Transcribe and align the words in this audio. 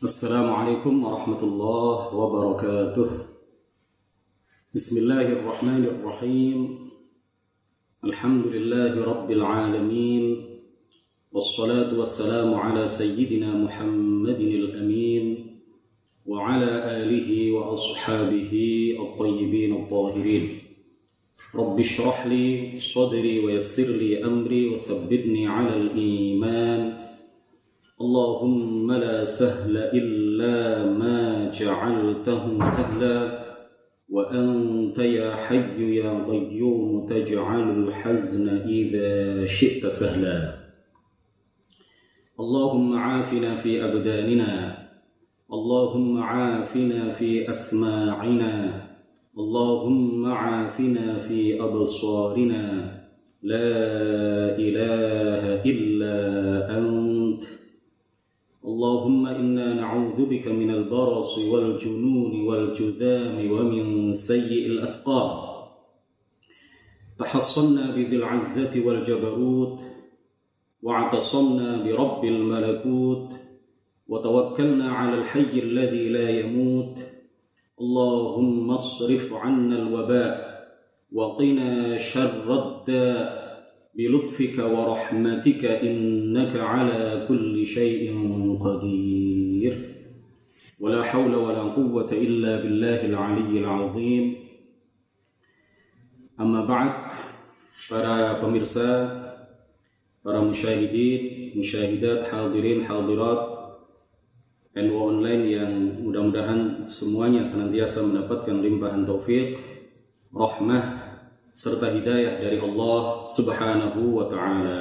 السلام 0.00 0.52
عليكم 0.52 1.04
ورحمة 1.04 1.42
الله 1.42 2.14
وبركاته. 2.14 3.10
بسم 4.74 4.96
الله 4.96 5.26
الرحمن 5.32 5.84
الرحيم. 5.84 6.88
الحمد 8.04 8.46
لله 8.46 9.04
رب 9.04 9.30
العالمين. 9.30 10.24
والصلاة 11.32 11.98
والسلام 11.98 12.54
على 12.54 12.86
سيدنا 12.86 13.52
محمد 13.52 14.40
الأمين 14.40 15.24
وعلى 16.26 16.72
آله 16.96 17.52
وأصحابه 17.52 18.52
الطيبين 19.00 19.84
الطاهرين. 19.84 20.48
رب 21.54 21.78
اشرح 21.78 22.26
لي 22.26 22.78
صدري 22.80 23.44
ويسر 23.44 23.88
لي 24.00 24.24
أمري 24.24 24.68
وثبتني 24.68 25.46
على 25.46 25.76
الإيمان. 25.76 27.09
اللهم 28.00 28.92
لا 28.92 29.24
سهل 29.24 29.76
إلا 29.76 30.84
ما 30.88 31.50
جعلته 31.50 32.64
سهلا 32.64 33.18
وأنت 34.08 34.98
يا 34.98 35.36
حي 35.36 35.96
يا 35.96 36.24
قيوم 36.24 37.06
تجعل 37.06 37.70
الحزن 37.70 38.48
إذا 38.48 39.44
شئت 39.44 39.86
سهلا. 39.86 40.54
اللهم 42.40 42.98
عافنا 42.98 43.56
في 43.56 43.84
أبداننا 43.84 44.78
اللهم 45.52 46.22
عافنا 46.22 47.10
في 47.10 47.48
أسماعنا 47.48 48.82
اللهم 49.38 50.26
عافنا 50.26 51.20
في 51.20 51.62
أبصارنا. 51.62 52.64
لا 53.42 53.72
إله 54.56 55.64
إلا 55.64 56.39
اللهم 58.70 59.26
إنا 59.26 59.74
نعوذ 59.74 60.26
بك 60.26 60.46
من 60.46 60.70
البرص 60.70 61.38
والجنون 61.38 62.40
والجذام 62.40 63.50
ومن 63.52 64.12
سيء 64.12 64.66
الأسقام. 64.66 65.50
تحصنا 67.18 67.90
بذي 67.90 68.16
العزة 68.16 68.86
والجبروت 68.86 69.78
واعتصمنا 70.82 71.84
برب 71.84 72.24
الملكوت 72.24 73.30
وتوكلنا 74.08 74.92
على 74.92 75.14
الحي 75.14 75.54
الذي 75.68 76.08
لا 76.08 76.30
يموت. 76.30 76.98
اللهم 77.80 78.70
اصرف 78.70 79.32
عنا 79.32 79.76
الوباء 79.82 80.34
وقنا 81.12 81.98
شر 81.98 82.46
الداء. 82.62 83.49
بلطفك 83.94 84.58
ورحمتك 84.58 85.64
إنك 85.64 86.56
على 86.56 87.26
كل 87.28 87.66
شيء 87.66 88.04
قدير 88.60 89.74
ولا 90.80 91.02
حول 91.02 91.34
ولا 91.34 91.62
قوة 91.62 92.12
إلا 92.12 92.56
بالله 92.62 93.06
العلي 93.06 93.60
العظيم 93.60 94.34
أما 96.40 96.64
بعد 96.64 96.92
para 97.88 98.36
pemirsa, 98.38 99.08
para 100.20 100.38
musyahidin, 100.44 101.56
musyahidat, 101.56 102.28
hadirin, 102.28 102.84
hadirat, 102.84 103.40
NU 104.76 104.94
online 104.94 105.44
yang 105.50 105.72
mudah-mudahan 106.04 106.84
semuanya 106.86 107.42
senantiasa 107.42 108.06
mendapatkan 108.06 108.62
limpahan 108.62 109.02
taufik, 109.02 109.58
rahmah, 110.30 110.99
serta 111.60 111.92
hidayah 111.92 112.40
dari 112.40 112.56
Allah 112.56 113.28
Subhanahu 113.28 114.16
wa 114.16 114.32
taala. 114.32 114.80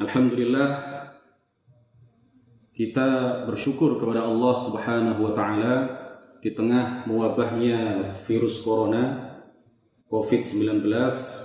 Alhamdulillah 0.00 0.68
kita 2.72 3.44
bersyukur 3.44 4.00
kepada 4.00 4.24
Allah 4.24 4.54
Subhanahu 4.56 5.28
wa 5.28 5.32
taala 5.36 5.74
di 6.40 6.56
tengah 6.56 7.04
mewabahnya 7.04 8.16
virus 8.24 8.64
corona 8.64 9.36
COVID-19 10.08 10.88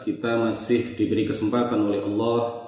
kita 0.07 0.31
masih 0.39 0.95
diberi 0.95 1.27
kesempatan 1.27 1.83
oleh 1.83 1.99
Allah. 1.99 2.63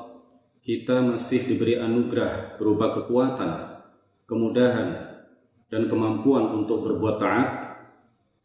Kita 0.61 0.99
masih 1.01 1.47
diberi 1.47 1.79
anugerah 1.79 2.59
berupa 2.59 2.99
kekuatan, 2.99 3.79
kemudahan 4.27 4.89
dan 5.71 5.87
kemampuan 5.87 6.53
untuk 6.53 6.85
berbuat 6.85 7.17
taat 7.17 7.70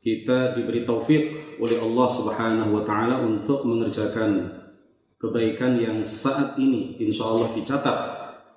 kita 0.07 0.55
diberi 0.55 0.87
taufik 0.87 1.59
oleh 1.59 1.83
Allah 1.83 2.07
Subhanahu 2.07 2.79
wa 2.79 2.83
taala 2.87 3.27
untuk 3.27 3.67
mengerjakan 3.67 4.55
kebaikan 5.19 5.83
yang 5.83 6.07
saat 6.07 6.55
ini 6.63 6.95
insya 7.03 7.27
Allah 7.27 7.51
dicatat 7.51 7.99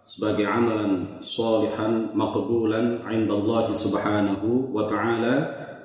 sebagai 0.06 0.46
amalan 0.46 1.18
salihan 1.18 2.14
maqbulan 2.14 3.02
inda 3.10 3.34
Allah 3.34 3.66
Subhanahu 3.74 4.70
wa 4.70 4.86
taala 4.86 5.34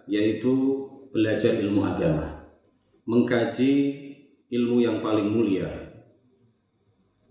yaitu 0.05 0.85
belajar 1.17 1.57
ilmu 1.57 1.81
agama. 1.81 2.45
Mengkaji 3.09 3.73
ilmu 4.53 4.85
yang 4.85 5.01
paling 5.01 5.33
mulia. 5.33 5.97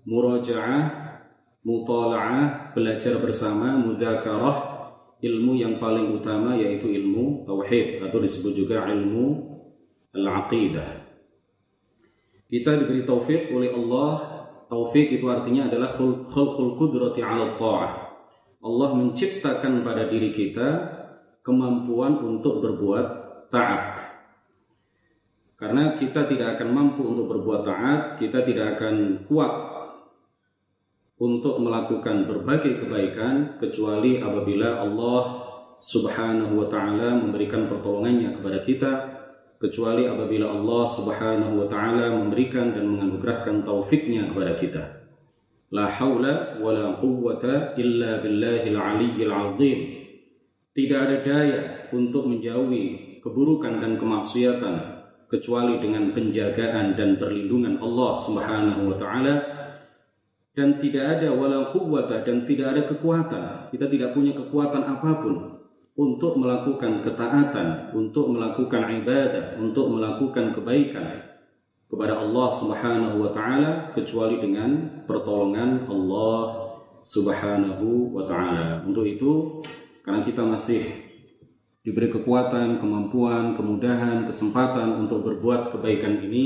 Murajaah 0.10 0.90
mutalaah 1.62 2.74
belajar 2.74 3.22
bersama 3.22 3.78
mudzakarah 3.78 4.73
ilmu 5.24 5.56
yang 5.56 5.80
paling 5.80 6.12
utama 6.12 6.60
yaitu 6.60 6.92
ilmu 6.92 7.48
tauhid 7.48 8.04
atau 8.04 8.20
disebut 8.20 8.52
juga 8.52 8.84
ilmu 8.92 9.56
al-aqidah. 10.12 11.04
Kita 12.52 12.72
diberi 12.78 13.08
taufik 13.08 13.50
oleh 13.50 13.72
Allah. 13.72 14.12
Taufik 14.68 15.10
itu 15.16 15.26
artinya 15.30 15.70
adalah 15.70 15.94
khulqul 15.96 16.76
qudrati 16.78 17.22
'ala 17.22 17.56
ta'ah. 17.58 17.92
Allah 18.64 18.90
menciptakan 18.96 19.84
pada 19.86 20.10
diri 20.10 20.34
kita 20.34 20.68
kemampuan 21.44 22.20
untuk 22.24 22.64
berbuat 22.64 23.08
taat. 23.52 24.02
Karena 25.60 25.96
kita 25.96 26.26
tidak 26.28 26.58
akan 26.58 26.70
mampu 26.74 27.06
untuk 27.06 27.30
berbuat 27.30 27.62
taat, 27.64 28.02
kita 28.20 28.44
tidak 28.44 28.80
akan 28.80 29.28
kuat 29.28 29.54
untuk 31.24 31.56
melakukan 31.64 32.28
berbagai 32.28 32.84
kebaikan 32.84 33.56
kecuali 33.56 34.20
apabila 34.20 34.84
Allah 34.84 35.22
Subhanahu 35.80 36.60
wa 36.60 36.68
taala 36.68 37.16
memberikan 37.16 37.72
pertolongannya 37.72 38.36
kepada 38.36 38.60
kita 38.68 38.92
kecuali 39.56 40.04
apabila 40.04 40.52
Allah 40.52 40.84
Subhanahu 40.92 41.64
wa 41.64 41.68
taala 41.72 42.12
memberikan 42.12 42.76
dan 42.76 42.92
menganugerahkan 42.92 43.64
taufiknya 43.64 44.28
kepada 44.28 44.60
kita. 44.60 44.84
La 45.72 45.88
haula 45.88 46.60
wa 46.60 46.76
la 46.76 47.00
quwwata 47.00 47.80
illa 47.80 48.20
billahil 48.20 48.76
aliyyil 48.76 49.32
azim. 49.32 49.80
Tidak 50.76 51.00
ada 51.00 51.18
daya 51.24 51.60
untuk 51.96 52.28
menjauhi 52.28 53.20
keburukan 53.24 53.80
dan 53.80 53.96
kemaksiatan 53.96 54.76
kecuali 55.32 55.80
dengan 55.80 56.12
penjagaan 56.12 57.00
dan 57.00 57.16
perlindungan 57.16 57.80
Allah 57.80 58.12
Subhanahu 58.20 58.92
wa 58.92 58.96
taala 59.00 59.53
dan 60.54 60.78
tidak 60.78 61.18
ada 61.18 61.34
wala 61.34 61.74
quwwata 61.74 62.22
dan 62.22 62.46
tidak 62.46 62.78
ada 62.78 62.82
kekuatan. 62.86 63.44
Kita 63.74 63.86
tidak 63.90 64.14
punya 64.14 64.38
kekuatan 64.38 64.86
apa 64.86 65.12
pun 65.22 65.36
untuk 65.94 66.38
melakukan 66.38 67.02
ketaatan, 67.06 67.94
untuk 67.94 68.34
melakukan 68.34 69.02
ibadah, 69.02 69.58
untuk 69.58 69.94
melakukan 69.94 70.54
kebaikan 70.54 71.34
kepada 71.90 72.18
Allah 72.18 72.50
Subhanahu 72.50 73.22
wa 73.22 73.30
taala 73.34 73.94
kecuali 73.94 74.42
dengan 74.42 75.02
pertolongan 75.06 75.86
Allah 75.90 76.42
Subhanahu 77.02 78.14
wa 78.14 78.26
taala. 78.30 78.86
Untuk 78.86 79.06
itu 79.10 79.62
karena 80.06 80.22
kita 80.22 80.46
masih 80.46 80.82
diberi 81.82 82.14
kekuatan, 82.14 82.78
kemampuan, 82.78 83.58
kemudahan, 83.58 84.30
kesempatan 84.30 85.02
untuk 85.02 85.26
berbuat 85.26 85.74
kebaikan 85.74 86.22
ini, 86.26 86.46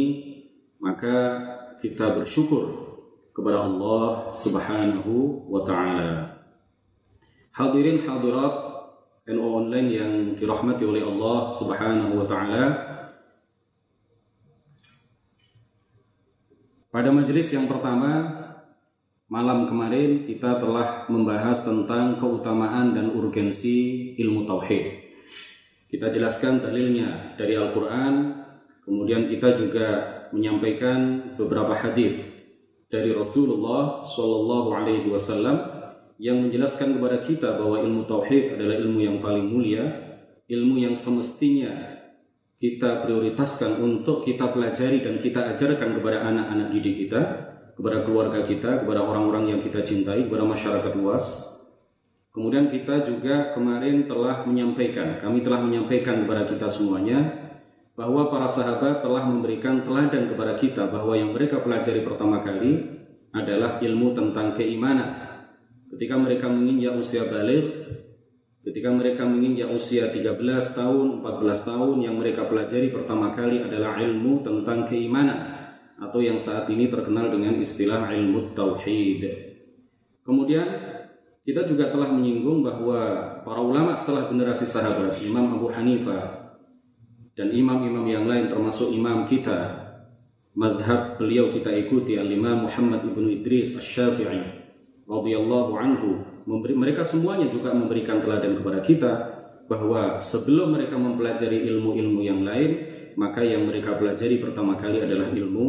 maka 0.80 1.44
kita 1.80 2.18
bersyukur 2.18 2.87
kepada 3.38 3.70
Allah 3.70 4.34
Subhanahu 4.34 5.46
wa 5.46 5.62
taala. 5.62 6.42
Hadirin 7.54 8.02
hadirat 8.02 8.54
NU 9.30 9.46
online 9.46 9.90
yang 9.94 10.14
dirahmati 10.34 10.82
oleh 10.82 11.06
Allah 11.06 11.46
Subhanahu 11.54 12.18
wa 12.18 12.26
taala. 12.26 12.64
Pada 16.90 17.14
majelis 17.14 17.54
yang 17.54 17.70
pertama 17.70 18.42
malam 19.30 19.70
kemarin 19.70 20.26
kita 20.26 20.58
telah 20.58 21.06
membahas 21.06 21.62
tentang 21.62 22.18
keutamaan 22.18 22.98
dan 22.98 23.14
urgensi 23.14 24.18
ilmu 24.18 24.50
tauhid. 24.50 25.06
Kita 25.94 26.10
jelaskan 26.10 26.58
dalilnya 26.58 27.38
dari 27.38 27.54
Al-Qur'an, 27.54 28.44
kemudian 28.82 29.30
kita 29.30 29.54
juga 29.54 29.88
menyampaikan 30.34 31.32
beberapa 31.38 31.78
hadis 31.78 32.37
dari 32.88 33.12
Rasulullah 33.12 34.04
Shallallahu 34.08 34.70
Alaihi 34.72 35.08
Wasallam 35.12 35.58
yang 36.18 36.42
menjelaskan 36.42 36.98
kepada 36.98 37.22
kita 37.22 37.60
bahwa 37.60 37.84
ilmu 37.84 38.08
tauhid 38.08 38.58
adalah 38.58 38.76
ilmu 38.80 39.00
yang 39.04 39.18
paling 39.20 39.46
mulia, 39.52 39.84
ilmu 40.48 40.82
yang 40.82 40.96
semestinya 40.96 41.98
kita 42.58 43.06
prioritaskan 43.06 43.78
untuk 43.86 44.26
kita 44.26 44.50
pelajari 44.50 45.06
dan 45.06 45.22
kita 45.22 45.54
ajarkan 45.54 46.02
kepada 46.02 46.26
anak-anak 46.26 46.74
didik 46.74 47.06
kita, 47.06 47.22
kepada 47.78 48.02
keluarga 48.02 48.42
kita, 48.42 48.82
kepada 48.82 49.06
orang-orang 49.06 49.54
yang 49.54 49.60
kita 49.62 49.86
cintai, 49.86 50.26
kepada 50.26 50.42
masyarakat 50.42 50.94
luas. 50.98 51.54
Kemudian 52.34 52.74
kita 52.74 53.06
juga 53.06 53.54
kemarin 53.54 54.10
telah 54.10 54.42
menyampaikan, 54.46 55.22
kami 55.22 55.46
telah 55.46 55.62
menyampaikan 55.62 56.26
kepada 56.26 56.50
kita 56.50 56.66
semuanya 56.70 57.37
bahwa 57.98 58.30
para 58.30 58.46
sahabat 58.46 59.02
telah 59.02 59.26
memberikan 59.26 59.82
teladan 59.82 60.30
kepada 60.30 60.54
kita 60.62 60.86
bahwa 60.86 61.18
yang 61.18 61.34
mereka 61.34 61.58
pelajari 61.58 62.06
pertama 62.06 62.46
kali 62.46 63.02
adalah 63.34 63.82
ilmu 63.82 64.14
tentang 64.14 64.54
keimanan. 64.54 65.18
Ketika 65.90 66.14
mereka 66.14 66.46
menginjak 66.46 66.94
usia 66.94 67.26
balik, 67.26 67.66
ketika 68.62 68.94
mereka 68.94 69.26
menginjak 69.26 69.74
usia 69.74 70.14
13 70.14 70.38
tahun, 70.78 71.26
14 71.26 71.70
tahun 71.74 71.98
yang 72.06 72.22
mereka 72.22 72.46
pelajari 72.46 72.94
pertama 72.94 73.34
kali 73.34 73.66
adalah 73.66 73.98
ilmu 73.98 74.46
tentang 74.46 74.86
keimanan 74.86 75.58
atau 75.98 76.22
yang 76.22 76.38
saat 76.38 76.70
ini 76.70 76.94
terkenal 76.94 77.34
dengan 77.34 77.58
istilah 77.58 78.14
ilmu 78.14 78.54
tauhid. 78.54 79.26
Kemudian 80.22 80.68
kita 81.42 81.66
juga 81.66 81.90
telah 81.90 82.14
menyinggung 82.14 82.62
bahwa 82.62 83.00
para 83.42 83.58
ulama 83.58 83.98
setelah 83.98 84.30
generasi 84.30 84.70
sahabat, 84.70 85.18
Imam 85.26 85.58
Abu 85.58 85.74
Hanifah, 85.74 86.47
dan 87.38 87.54
imam-imam 87.54 88.10
yang 88.10 88.26
lain 88.26 88.50
termasuk 88.50 88.90
imam 88.90 89.30
kita 89.30 89.86
madhab 90.58 91.22
beliau 91.22 91.54
kita 91.54 91.70
ikuti 91.70 92.18
al-imam 92.18 92.66
Muhammad 92.66 93.06
ibnu 93.06 93.30
Idris 93.30 93.78
asy-Syafi'i 93.78 94.42
radhiyallahu 95.06 95.72
anhu 95.78 96.26
memberi, 96.50 96.74
mereka 96.74 97.06
semuanya 97.06 97.46
juga 97.46 97.78
memberikan 97.78 98.26
teladan 98.26 98.58
kepada 98.58 98.82
kita 98.82 99.14
bahwa 99.70 100.18
sebelum 100.18 100.74
mereka 100.74 100.98
mempelajari 100.98 101.62
ilmu-ilmu 101.70 102.26
yang 102.26 102.42
lain 102.42 102.72
maka 103.14 103.46
yang 103.46 103.70
mereka 103.70 103.94
pelajari 104.02 104.42
pertama 104.42 104.74
kali 104.74 104.98
adalah 105.06 105.30
ilmu 105.30 105.68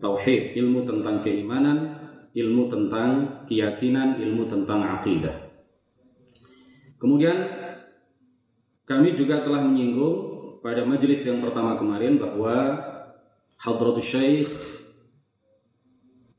tauhid 0.00 0.56
ilmu 0.56 0.88
tentang 0.88 1.20
keimanan 1.20 1.78
ilmu 2.32 2.72
tentang 2.72 3.08
keyakinan 3.44 4.16
ilmu 4.16 4.48
tentang 4.48 4.80
akidah 4.88 5.52
kemudian 6.96 7.44
kami 8.88 9.12
juga 9.12 9.44
telah 9.44 9.60
menyinggung 9.68 10.29
pada 10.60 10.84
majelis 10.84 11.24
yang 11.24 11.40
pertama 11.40 11.80
kemarin 11.80 12.20
bahwa 12.20 12.76
Hadratus 13.56 14.04
Syekh 14.04 14.48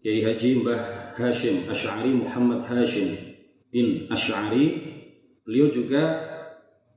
Kiai 0.02 0.22
Haji 0.22 0.62
Mbah 0.62 0.82
Hashim 1.18 1.66
Ash'ari 1.66 2.14
Muhammad 2.14 2.66
Hashim 2.70 3.18
bin 3.74 4.06
Ash'ari 4.14 4.66
beliau 5.42 5.74
juga 5.74 6.22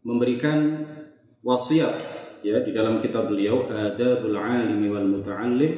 memberikan 0.05 0.85
wasiat 1.41 1.97
ya 2.45 2.61
di 2.61 2.77
dalam 2.77 3.01
kitab 3.01 3.33
beliau 3.33 3.69
Adabul 3.73 4.37
Alimi 4.37 4.93
wal 4.93 5.09
Muta'allim 5.09 5.73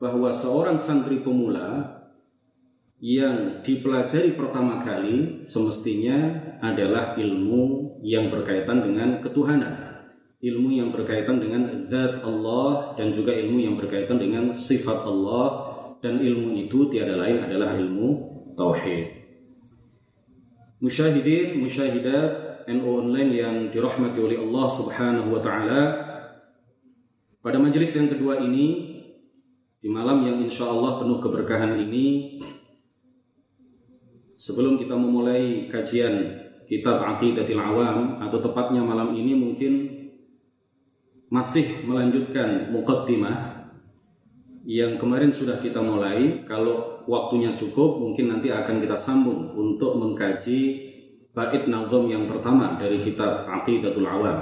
bahwa 0.00 0.32
seorang 0.32 0.80
santri 0.80 1.20
pemula 1.20 2.00
yang 2.98 3.60
dipelajari 3.60 4.34
pertama 4.34 4.80
kali 4.82 5.44
semestinya 5.44 6.16
adalah 6.64 7.14
ilmu 7.14 8.00
yang 8.02 8.32
berkaitan 8.32 8.82
dengan 8.82 9.20
ketuhanan 9.20 9.87
ilmu 10.38 10.70
yang 10.70 10.94
berkaitan 10.94 11.42
dengan 11.42 11.90
zat 11.90 12.22
Allah 12.22 12.94
dan 12.94 13.10
juga 13.10 13.34
ilmu 13.34 13.58
yang 13.58 13.74
berkaitan 13.74 14.22
dengan 14.22 14.54
sifat 14.54 15.02
Allah 15.02 15.46
dan 15.98 16.22
ilmu 16.22 16.54
itu 16.54 16.86
tiada 16.94 17.18
lain 17.18 17.42
adalah 17.42 17.74
ilmu 17.74 18.08
tauhid. 18.54 19.18
Musyahidin, 20.78 21.58
musyahidat 21.58 22.30
NU 22.70 22.86
online 22.86 23.30
yang 23.34 23.54
dirahmati 23.74 24.18
oleh 24.22 24.38
Allah 24.38 24.66
Subhanahu 24.70 25.28
wa 25.34 25.42
taala. 25.42 25.82
Pada 27.42 27.58
majelis 27.58 27.90
yang 27.98 28.06
kedua 28.06 28.38
ini 28.38 28.94
di 29.82 29.88
malam 29.90 30.22
yang 30.22 30.38
insya 30.46 30.70
Allah 30.70 31.02
penuh 31.02 31.18
keberkahan 31.18 31.82
ini 31.82 32.38
sebelum 34.38 34.78
kita 34.78 34.94
memulai 34.94 35.66
kajian 35.66 36.46
kitab 36.70 37.02
Aqidatil 37.02 37.58
Awam 37.58 38.22
atau 38.22 38.38
tepatnya 38.38 38.86
malam 38.86 39.18
ini 39.18 39.34
mungkin 39.34 39.97
masih 41.28 41.84
melanjutkan 41.84 42.72
muqaddimah 42.72 43.68
yang 44.68 45.00
kemarin 45.00 45.32
sudah 45.32 45.60
kita 45.60 45.80
mulai. 45.80 46.44
Kalau 46.44 47.04
waktunya 47.08 47.56
cukup 47.56 48.00
mungkin 48.00 48.32
nanti 48.32 48.52
akan 48.52 48.84
kita 48.84 48.96
sambung 48.96 49.56
untuk 49.56 49.96
mengkaji 49.96 50.88
bait 51.32 51.64
nazam 51.68 52.08
yang 52.08 52.28
pertama 52.28 52.76
dari 52.76 53.00
kitab 53.00 53.48
Aqidatul 53.48 54.08
Awam. 54.08 54.38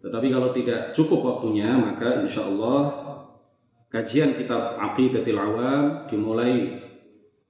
Tetapi 0.00 0.28
kalau 0.30 0.54
tidak 0.54 0.94
cukup 0.94 1.20
waktunya 1.26 1.74
maka 1.74 2.22
insya 2.22 2.46
Allah 2.46 2.78
kajian 3.90 4.38
kitab 4.38 4.78
Aqidatul 4.78 5.38
Awam 5.38 6.06
dimulai 6.06 6.78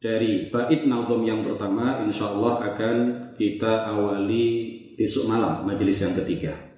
dari 0.00 0.48
bait 0.48 0.88
nazam 0.88 1.20
yang 1.24 1.44
pertama 1.44 2.00
insya 2.04 2.32
Allah 2.32 2.72
akan 2.72 2.96
kita 3.36 3.88
awali 3.92 4.48
besok 4.96 5.28
malam 5.28 5.64
majelis 5.68 6.00
yang 6.00 6.16
ketiga 6.16 6.69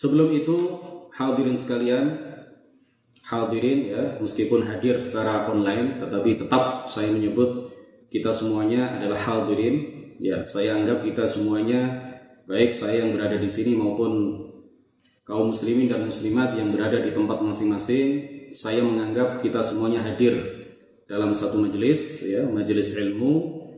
Sebelum 0.00 0.32
itu 0.32 0.56
hadirin 1.12 1.60
sekalian, 1.60 2.16
hadirin 3.20 3.92
ya, 3.92 4.02
meskipun 4.16 4.64
hadir 4.64 4.96
secara 4.96 5.44
online 5.52 6.00
tetapi 6.00 6.40
tetap 6.40 6.88
saya 6.88 7.12
menyebut 7.12 7.68
kita 8.08 8.32
semuanya 8.32 8.96
adalah 8.96 9.20
hadirin. 9.20 9.76
Ya, 10.16 10.40
saya 10.48 10.80
anggap 10.80 11.04
kita 11.04 11.28
semuanya 11.28 12.00
baik 12.48 12.72
saya 12.72 13.04
yang 13.04 13.12
berada 13.12 13.36
di 13.36 13.48
sini 13.52 13.76
maupun 13.76 14.40
kaum 15.28 15.52
muslimin 15.52 15.92
dan 15.92 16.08
muslimat 16.08 16.56
yang 16.56 16.72
berada 16.72 17.04
di 17.04 17.12
tempat 17.12 17.44
masing-masing, 17.44 18.08
saya 18.56 18.80
menganggap 18.80 19.44
kita 19.44 19.60
semuanya 19.60 20.00
hadir 20.00 20.64
dalam 21.04 21.36
satu 21.36 21.60
majelis 21.60 22.24
ya, 22.24 22.48
majelis 22.48 22.96
ilmu, 22.96 23.32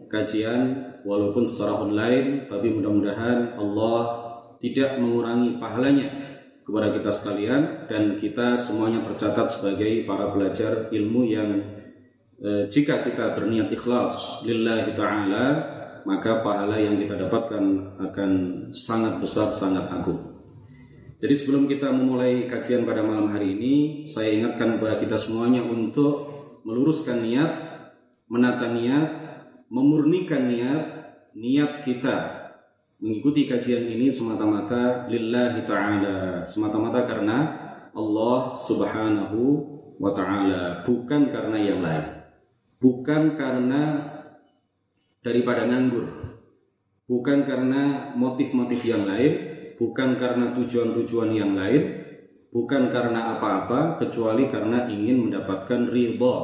kajian 0.06 0.94
walaupun 1.02 1.42
secara 1.50 1.82
online 1.82 2.46
tapi 2.46 2.70
mudah-mudahan 2.70 3.58
Allah 3.58 4.31
tidak 4.62 5.02
mengurangi 5.02 5.58
pahalanya 5.58 6.08
kepada 6.62 6.94
kita 6.94 7.10
sekalian 7.10 7.90
dan 7.90 8.22
kita 8.22 8.54
semuanya 8.54 9.02
tercatat 9.02 9.50
sebagai 9.50 10.06
para 10.06 10.30
belajar 10.30 10.86
ilmu 10.94 11.26
yang 11.26 11.50
e, 12.38 12.70
jika 12.70 13.02
kita 13.02 13.34
berniat 13.34 13.74
ikhlas 13.74 14.46
lillahi 14.46 14.94
taala 14.94 15.44
maka 16.06 16.42
pahala 16.46 16.78
yang 16.78 16.98
kita 16.98 17.18
dapatkan 17.18 17.64
akan 17.98 18.30
sangat 18.74 19.18
besar 19.22 19.50
sangat 19.54 19.86
agung. 19.90 20.18
Jadi 21.22 21.34
sebelum 21.38 21.70
kita 21.70 21.86
memulai 21.94 22.50
kajian 22.50 22.82
pada 22.82 22.98
malam 22.98 23.30
hari 23.30 23.54
ini, 23.54 23.74
saya 24.10 24.34
ingatkan 24.34 24.74
kepada 24.74 24.98
kita 24.98 25.14
semuanya 25.14 25.62
untuk 25.62 26.26
meluruskan 26.66 27.22
niat, 27.22 27.50
menata 28.26 28.66
niat, 28.74 29.06
memurnikan 29.70 30.50
niat, 30.50 30.82
niat 31.38 31.86
kita 31.86 32.41
mengikuti 33.02 33.50
kajian 33.50 33.90
ini 33.90 34.06
semata-mata 34.06 35.10
lillahi 35.10 35.66
ta'ala. 35.66 36.46
Semata-mata 36.46 37.02
karena 37.02 37.38
Allah 37.90 38.54
subhanahu 38.54 39.38
wa 39.98 40.14
ta'ala 40.14 40.86
bukan 40.86 41.26
karena 41.28 41.58
yang 41.58 41.82
lain. 41.82 42.22
Bukan 42.78 43.34
karena 43.34 43.82
daripada 45.26 45.66
nganggur. 45.66 46.06
Bukan 47.10 47.42
karena 47.42 48.14
motif-motif 48.14 48.86
yang 48.86 49.04
lain. 49.10 49.50
Bukan 49.82 50.14
karena 50.14 50.54
tujuan-tujuan 50.54 51.34
yang 51.34 51.58
lain. 51.58 52.06
Bukan 52.54 52.86
karena 52.86 53.34
apa-apa 53.34 53.98
kecuali 53.98 54.46
karena 54.46 54.86
ingin 54.86 55.26
mendapatkan 55.26 55.90
ridha 55.90 56.36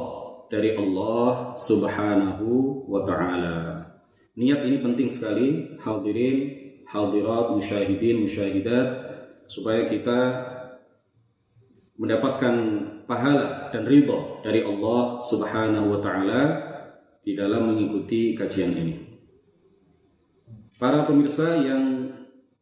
dari 0.51 0.75
Allah 0.75 1.53
subhanahu 1.55 2.83
wa 2.89 3.05
ta'ala 3.05 3.78
Niat 4.39 4.63
ini 4.63 4.79
penting 4.79 5.11
sekali, 5.11 5.75
hadirin, 5.83 6.37
hadirat, 6.87 7.51
musyahidin, 7.51 8.23
musyahidat, 8.23 8.87
supaya 9.51 9.83
kita 9.91 10.19
mendapatkan 11.99 12.55
pahala 13.03 13.67
dan 13.75 13.83
ridho 13.83 14.39
dari 14.39 14.63
Allah 14.63 15.19
Subhanahu 15.19 15.91
wa 15.91 15.99
taala 15.99 16.41
di 17.19 17.35
dalam 17.35 17.75
mengikuti 17.75 18.31
kajian 18.31 18.71
ini. 18.79 18.95
Para 20.79 21.03
pemirsa 21.03 21.59
yang 21.59 22.07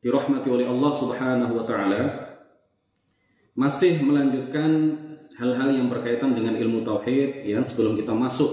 dirahmati 0.01 0.49
oleh 0.49 0.65
Allah 0.65 0.91
Subhanahu 0.97 1.61
wa 1.61 1.65
taala 1.69 2.01
masih 3.53 4.01
melanjutkan 4.01 4.97
hal-hal 5.37 5.69
yang 5.77 5.93
berkaitan 5.93 6.33
dengan 6.33 6.57
ilmu 6.57 6.81
tauhid 6.81 7.45
yang 7.45 7.61
sebelum 7.61 7.93
kita 7.93 8.17
masuk 8.17 8.49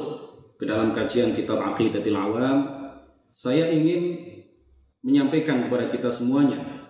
ke 0.60 0.68
dalam 0.68 0.92
kajian 0.92 1.32
kitab 1.32 1.64
Aqidatul 1.64 2.20
Awam 2.20 2.83
saya 3.34 3.74
ingin 3.74 4.30
menyampaikan 5.02 5.66
kepada 5.66 5.90
kita 5.90 6.08
semuanya 6.14 6.86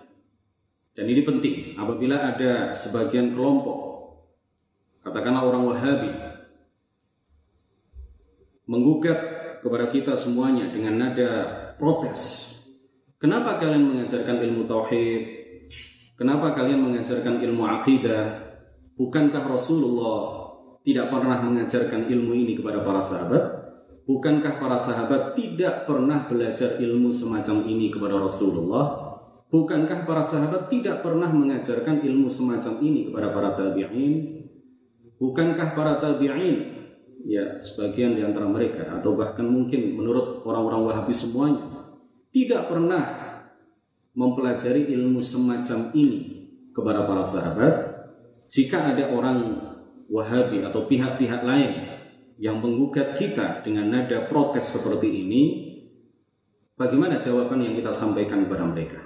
dan 0.93 1.09
ini 1.09 1.25
penting 1.25 1.73
apabila 1.73 2.21
ada 2.21 2.69
sebagian 2.71 3.33
kelompok 3.33 3.81
katakanlah 5.01 5.49
orang 5.49 5.63
Wahabi 5.65 6.11
menggugat 8.69 9.19
kepada 9.65 9.89
kita 9.89 10.13
semuanya 10.13 10.69
dengan 10.69 11.01
nada 11.01 11.31
protes 11.81 12.53
kenapa 13.17 13.57
kalian 13.57 13.83
mengajarkan 13.89 14.37
ilmu 14.45 14.69
tauhid? 14.69 15.23
Kenapa 16.15 16.55
kalian 16.55 16.79
mengajarkan 16.79 17.43
ilmu 17.43 17.67
akidah 17.67 18.39
bukankah 18.95 19.43
Rasulullah 19.51 20.47
tidak 20.87 21.11
pernah 21.11 21.43
mengajarkan 21.43 22.07
ilmu 22.07 22.31
ini 22.31 22.55
kepada 22.55 22.79
para 22.87 23.03
sahabat 23.03 23.43
Bukankah 24.05 24.61
para 24.61 24.77
sahabat 24.77 25.33
tidak 25.33 25.89
pernah 25.89 26.29
belajar 26.29 26.77
ilmu 26.77 27.09
semacam 27.09 27.65
ini 27.65 27.89
kepada 27.89 28.21
Rasulullah? 28.21 29.17
Bukankah 29.49 30.05
para 30.05 30.21
sahabat 30.21 30.69
tidak 30.69 31.01
pernah 31.01 31.25
mengajarkan 31.33 32.05
ilmu 32.05 32.29
semacam 32.29 32.85
ini 32.85 33.09
kepada 33.09 33.33
para 33.33 33.49
tabi'in? 33.57 34.45
Bukankah 35.17 35.73
para 35.73 35.97
tabi'in 35.97 36.75
ya 37.25 37.57
sebagian 37.57 38.13
di 38.13 38.21
antara 38.21 38.45
mereka 38.45 38.85
atau 39.01 39.17
bahkan 39.17 39.49
mungkin 39.49 39.97
menurut 39.97 40.45
orang-orang 40.45 40.85
Wahabi 40.85 41.09
semuanya 41.09 41.89
tidak 42.29 42.69
pernah 42.69 43.03
mempelajari 44.13 44.93
ilmu 44.93 45.17
semacam 45.25 45.89
ini 45.97 46.45
kepada 46.69 47.09
para 47.09 47.25
sahabat 47.25 47.73
jika 48.53 48.93
ada 48.93 49.09
orang 49.09 49.65
Wahabi 50.05 50.61
atau 50.61 50.85
pihak-pihak 50.85 51.41
lain 51.41 51.94
yang 52.35 52.59
menggugat 52.59 53.15
kita 53.15 53.63
dengan 53.63 53.91
nada 53.91 54.27
protes 54.27 54.75
seperti 54.75 55.07
ini, 55.07 55.43
bagaimana 56.75 57.19
jawaban 57.19 57.63
yang 57.63 57.75
kita 57.79 57.91
sampaikan 57.95 58.43
kepada 58.43 58.67
mereka? 58.67 58.99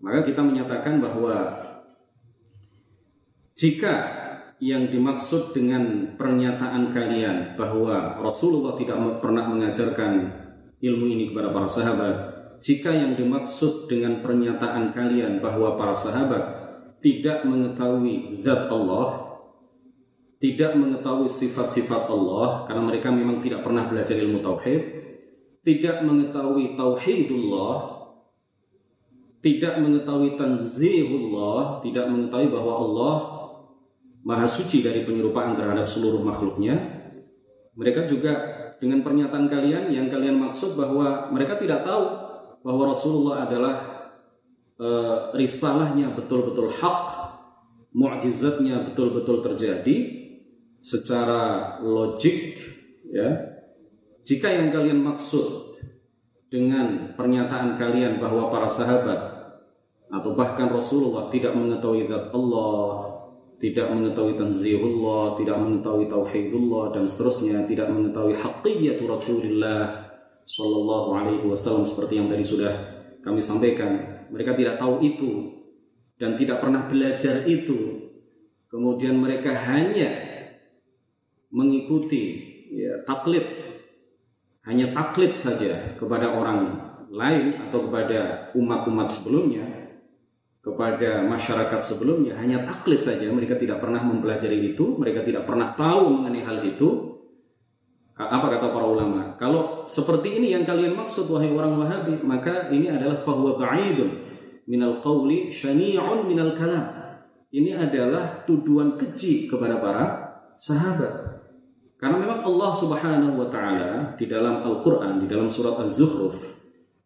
Maka 0.00 0.24
kita 0.24 0.40
menyatakan 0.44 1.00
bahwa 1.00 1.36
jika 3.56 3.94
yang 4.60 4.88
dimaksud 4.88 5.52
dengan 5.52 6.16
pernyataan 6.16 6.92
kalian 6.92 7.56
bahwa 7.56 8.20
Rasulullah 8.20 8.76
tidak 8.76 8.96
pernah 9.20 9.44
mengajarkan 9.48 10.12
ilmu 10.80 11.06
ini 11.08 11.24
kepada 11.32 11.52
para 11.52 11.68
sahabat, 11.68 12.14
jika 12.64 12.92
yang 12.92 13.12
dimaksud 13.16 13.88
dengan 13.92 14.24
pernyataan 14.24 14.96
kalian 14.96 15.44
bahwa 15.44 15.76
para 15.76 15.92
sahabat 15.92 16.44
tidak 17.04 17.44
mengetahui 17.44 18.40
zat 18.40 18.72
Allah, 18.72 19.23
tidak 20.44 20.76
mengetahui 20.76 21.24
sifat-sifat 21.24 22.04
Allah 22.04 22.68
karena 22.68 22.84
mereka 22.84 23.08
memang 23.08 23.40
tidak 23.40 23.64
pernah 23.64 23.88
belajar 23.88 24.12
ilmu 24.20 24.44
tauhid, 24.44 24.82
tidak 25.64 26.04
mengetahui 26.04 26.76
tauhidullah, 26.76 27.76
tidak 29.40 29.80
mengetahui 29.80 30.36
tanzihullah, 30.36 31.80
tidak 31.80 32.12
mengetahui 32.12 32.52
bahwa 32.52 32.72
Allah 32.76 33.14
maha 34.20 34.44
suci 34.44 34.84
dari 34.84 35.08
penyerupaan 35.08 35.56
terhadap 35.56 35.88
seluruh 35.88 36.20
makhluknya. 36.20 37.08
Mereka 37.72 38.04
juga 38.04 38.32
dengan 38.76 39.00
pernyataan 39.00 39.48
kalian 39.48 39.96
yang 39.96 40.12
kalian 40.12 40.44
maksud 40.44 40.76
bahwa 40.76 41.32
mereka 41.32 41.56
tidak 41.56 41.88
tahu 41.88 42.04
bahwa 42.60 42.92
Rasulullah 42.92 43.48
adalah 43.48 43.74
e, 44.76 44.88
risalahnya 45.40 46.12
betul-betul 46.12 46.68
hak, 46.68 47.00
mukjizatnya 47.96 48.92
betul-betul 48.92 49.40
terjadi, 49.40 50.23
secara 50.84 51.74
logik 51.80 52.60
ya 53.08 53.56
jika 54.24 54.52
yang 54.52 54.68
kalian 54.68 55.00
maksud 55.00 55.80
dengan 56.52 57.16
pernyataan 57.16 57.80
kalian 57.80 58.20
bahwa 58.20 58.52
para 58.52 58.68
sahabat 58.68 59.20
atau 60.12 60.36
bahkan 60.36 60.68
Rasulullah 60.68 61.32
tidak 61.32 61.56
mengetahui 61.56 62.04
zat 62.04 62.28
Allah 62.36 63.16
tidak 63.56 63.88
mengetahui 63.88 64.36
tanzihullah 64.36 65.40
tidak 65.40 65.56
mengetahui 65.56 66.06
tauhidullah 66.12 66.92
dan 66.92 67.08
seterusnya 67.08 67.64
tidak 67.64 67.88
mengetahui 67.88 68.36
haqiqatu 68.36 69.08
Rasulullah 69.08 70.12
sallallahu 70.44 71.08
alaihi 71.16 71.48
wasallam 71.48 71.88
seperti 71.88 72.20
yang 72.20 72.28
tadi 72.28 72.44
sudah 72.44 72.72
kami 73.24 73.40
sampaikan 73.40 74.04
mereka 74.28 74.52
tidak 74.52 74.76
tahu 74.76 75.00
itu 75.00 75.54
dan 76.18 76.38
tidak 76.38 76.62
pernah 76.62 76.86
belajar 76.86 77.42
itu. 77.46 78.10
Kemudian 78.70 79.14
mereka 79.18 79.54
hanya 79.54 80.33
mengikuti 81.54 82.24
ya, 82.74 83.06
taklid. 83.06 83.46
Hanya 84.66 84.90
taklid 84.90 85.38
saja 85.38 85.94
kepada 85.94 86.34
orang 86.34 86.74
lain 87.14 87.54
atau 87.54 87.86
kepada 87.86 88.50
umat-umat 88.58 89.06
sebelumnya 89.06 89.84
kepada 90.64 91.20
masyarakat 91.28 91.80
sebelumnya 91.84 92.40
hanya 92.40 92.64
taklid 92.64 92.98
saja. 93.04 93.28
Mereka 93.28 93.60
tidak 93.60 93.84
pernah 93.84 94.00
mempelajari 94.00 94.72
itu 94.72 94.96
mereka 94.96 95.20
tidak 95.20 95.44
pernah 95.44 95.76
tahu 95.76 96.18
mengenai 96.18 96.42
hal 96.42 96.64
itu. 96.64 97.12
Apa 98.14 98.46
kata 98.46 98.70
para 98.70 98.86
ulama? 98.86 99.34
Kalau 99.36 99.84
seperti 99.90 100.38
ini 100.38 100.54
yang 100.54 100.64
kalian 100.64 100.94
maksud 100.94 101.26
wahai 101.28 101.50
orang 101.50 101.76
wahabi 101.76 102.14
maka 102.22 102.70
ini 102.70 102.86
adalah 102.86 103.18
fahuwa 103.20 103.58
ba'idun 103.58 104.10
minal 104.70 105.02
qawli 105.04 105.52
syani'un 105.52 106.24
minal 106.24 106.56
kalam. 106.56 107.04
Ini 107.54 107.74
adalah 107.74 108.42
tuduhan 108.48 108.96
keji 108.96 109.50
kepada 109.50 109.78
para 109.82 110.04
sahabat 110.54 111.23
karena 112.04 112.20
memang 112.20 112.44
Allah 112.44 112.70
Subhanahu 112.76 113.40
wa 113.40 113.48
taala 113.48 114.12
di 114.20 114.28
dalam 114.28 114.60
Al-Qur'an 114.60 115.24
di 115.24 115.26
dalam 115.26 115.48
surat 115.48 115.80
Az-Zukhruf 115.80 116.36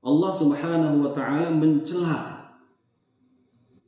Allah 0.02 0.30
Subhanahu 0.34 1.06
wa 1.06 1.10
taala 1.14 1.54
mencela. 1.54 2.50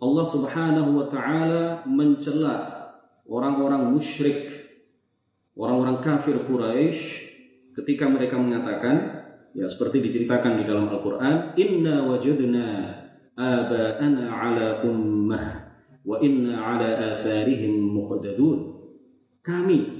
Allah 0.00 0.24
Subhanahu 0.24 1.02
wa 1.02 1.06
taala 1.10 1.82
mencela 1.82 2.86
orang-orang 3.26 3.90
musyrik 3.90 4.70
orang-orang 5.58 5.98
kafir 5.98 6.40
Quraisy 6.46 7.00
ketika 7.74 8.06
mereka 8.06 8.38
mengatakan 8.38 9.26
ya 9.50 9.66
seperti 9.66 10.06
diceritakan 10.06 10.62
di 10.62 10.64
dalam 10.64 10.94
Al-Qur'an 10.94 11.58
inna 11.58 12.06
wajadna 12.06 12.96
aba'ana 13.34 14.24
ala 14.30 14.66
ummah 14.86 15.46
wa 16.06 16.16
inna 16.22 16.54
ala 16.54 17.18
atharihim 17.18 17.98
muqtadun. 17.98 18.78
Kami 19.40 19.99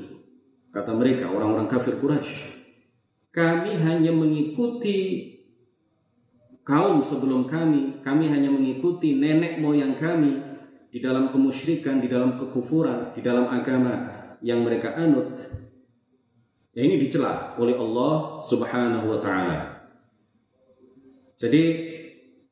Kata 0.71 0.95
mereka, 0.95 1.27
orang-orang 1.27 1.67
kafir 1.67 1.99
Quraisy, 1.99 2.62
kami 3.35 3.75
hanya 3.79 4.15
mengikuti 4.15 5.31
kaum 6.62 7.03
sebelum 7.03 7.50
kami, 7.50 7.99
kami 8.07 8.31
hanya 8.31 8.50
mengikuti 8.50 9.19
nenek 9.19 9.59
moyang 9.59 9.99
kami 9.99 10.39
di 10.91 10.99
dalam 11.03 11.35
kemusyrikan, 11.35 11.99
di 11.99 12.07
dalam 12.07 12.39
kekufuran, 12.39 13.15
di 13.15 13.23
dalam 13.23 13.50
agama 13.50 14.11
yang 14.43 14.62
mereka 14.62 14.95
anut. 14.95 15.31
Ya 16.71 16.87
ini 16.87 17.03
dicela 17.03 17.59
oleh 17.59 17.75
Allah 17.75 18.39
Subhanahu 18.47 19.11
wa 19.11 19.19
taala. 19.19 19.59
Jadi 21.35 21.62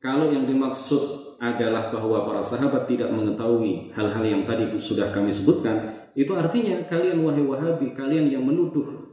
kalau 0.03 0.31
yang 0.31 0.43
dimaksud 0.43 1.35
adalah 1.39 1.87
bahwa 1.91 2.27
para 2.27 2.43
sahabat 2.43 2.83
tidak 2.87 3.11
mengetahui 3.15 3.95
hal-hal 3.95 4.23
yang 4.27 4.43
tadi 4.43 4.75
sudah 4.79 5.07
kami 5.11 5.31
sebutkan, 5.31 5.98
itu 6.19 6.35
artinya 6.35 6.83
kalian 6.91 7.23
wahai 7.23 7.39
Wahabi, 7.47 7.95
kalian 7.95 8.27
yang 8.27 8.43
menuduh 8.43 9.07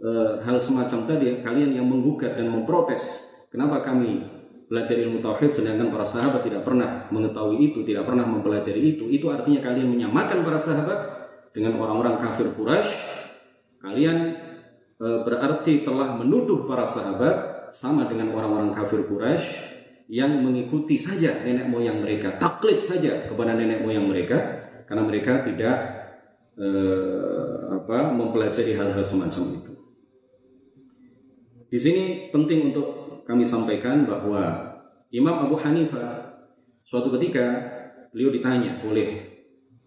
e, 0.00 0.40
hal 0.40 0.56
semacam 0.56 1.04
tadi, 1.04 1.44
kalian 1.44 1.76
yang 1.76 1.84
menggugat 1.84 2.32
dan 2.32 2.48
memprotes, 2.48 3.28
kenapa 3.52 3.84
kami 3.84 4.24
belajar 4.64 4.96
ilmu 4.96 5.20
tauhid 5.20 5.52
sedangkan 5.52 5.92
para 5.92 6.08
sahabat 6.08 6.40
tidak 6.40 6.64
pernah 6.64 7.12
mengetahui 7.12 7.60
itu, 7.60 7.84
tidak 7.84 8.08
pernah 8.08 8.24
mempelajari 8.24 8.96
itu. 8.96 9.04
Itu 9.12 9.28
artinya 9.28 9.60
kalian 9.68 9.84
menyamakan 9.84 10.48
para 10.48 10.56
sahabat 10.56 10.98
dengan 11.52 11.76
orang-orang 11.76 12.24
kafir 12.24 12.48
Quraisy. 12.56 12.90
Kalian 13.84 14.16
e, 14.96 15.06
berarti 15.28 15.84
telah 15.84 16.16
menuduh 16.16 16.64
para 16.64 16.88
sahabat 16.88 17.68
sama 17.76 18.08
dengan 18.08 18.32
orang-orang 18.32 18.72
kafir 18.72 19.04
Quraisy 19.04 19.76
yang 20.08 20.40
mengikuti 20.40 20.96
saja 20.96 21.44
nenek 21.44 21.68
moyang 21.68 22.00
mereka, 22.00 22.40
taklid 22.40 22.80
saja 22.80 23.28
kepada 23.28 23.52
nenek 23.52 23.84
moyang 23.84 24.08
mereka 24.08 24.64
karena 24.86 25.02
mereka 25.02 25.42
tidak 25.44 25.76
eh, 26.56 27.56
apa 27.72 28.12
mempelajari 28.12 28.72
hal-hal 28.76 29.04
semacam 29.04 29.60
itu. 29.60 29.72
Di 31.66 31.78
sini 31.78 32.04
penting 32.32 32.72
untuk 32.72 33.20
kami 33.26 33.44
sampaikan 33.44 34.06
bahwa 34.06 34.72
Imam 35.10 35.46
Abu 35.46 35.58
Hanifah 35.58 36.40
suatu 36.86 37.12
ketika 37.18 37.44
beliau 38.14 38.30
ditanya 38.32 38.80
oleh 38.86 39.38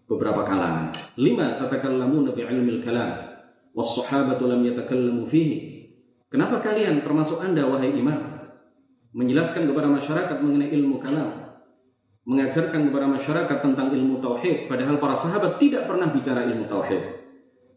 beberapa 0.04 0.44
kalangan, 0.44 0.92
lima 1.16 1.56
tatakallamu 1.56 2.30
nabi 2.30 2.42
ilmil 2.44 2.82
kalam 2.84 3.30
was 3.72 3.90
sahabatu 3.96 4.50
lam 4.50 4.60
yatakallamu 4.66 5.24
fihi. 5.24 5.88
Kenapa 6.30 6.62
kalian 6.62 7.02
termasuk 7.02 7.42
Anda 7.42 7.66
wahai 7.66 7.90
imam 7.90 8.40
menjelaskan 9.10 9.66
kepada 9.66 9.90
masyarakat 9.90 10.36
mengenai 10.38 10.70
ilmu 10.70 11.02
kalam 11.02 11.39
mengajarkan 12.28 12.88
kepada 12.88 13.06
masyarakat 13.08 13.58
tentang 13.64 13.88
ilmu 13.92 14.20
tauhid 14.20 14.68
padahal 14.68 15.00
para 15.00 15.16
sahabat 15.16 15.56
tidak 15.56 15.88
pernah 15.88 16.08
bicara 16.12 16.44
ilmu 16.44 16.68
tauhid. 16.68 17.02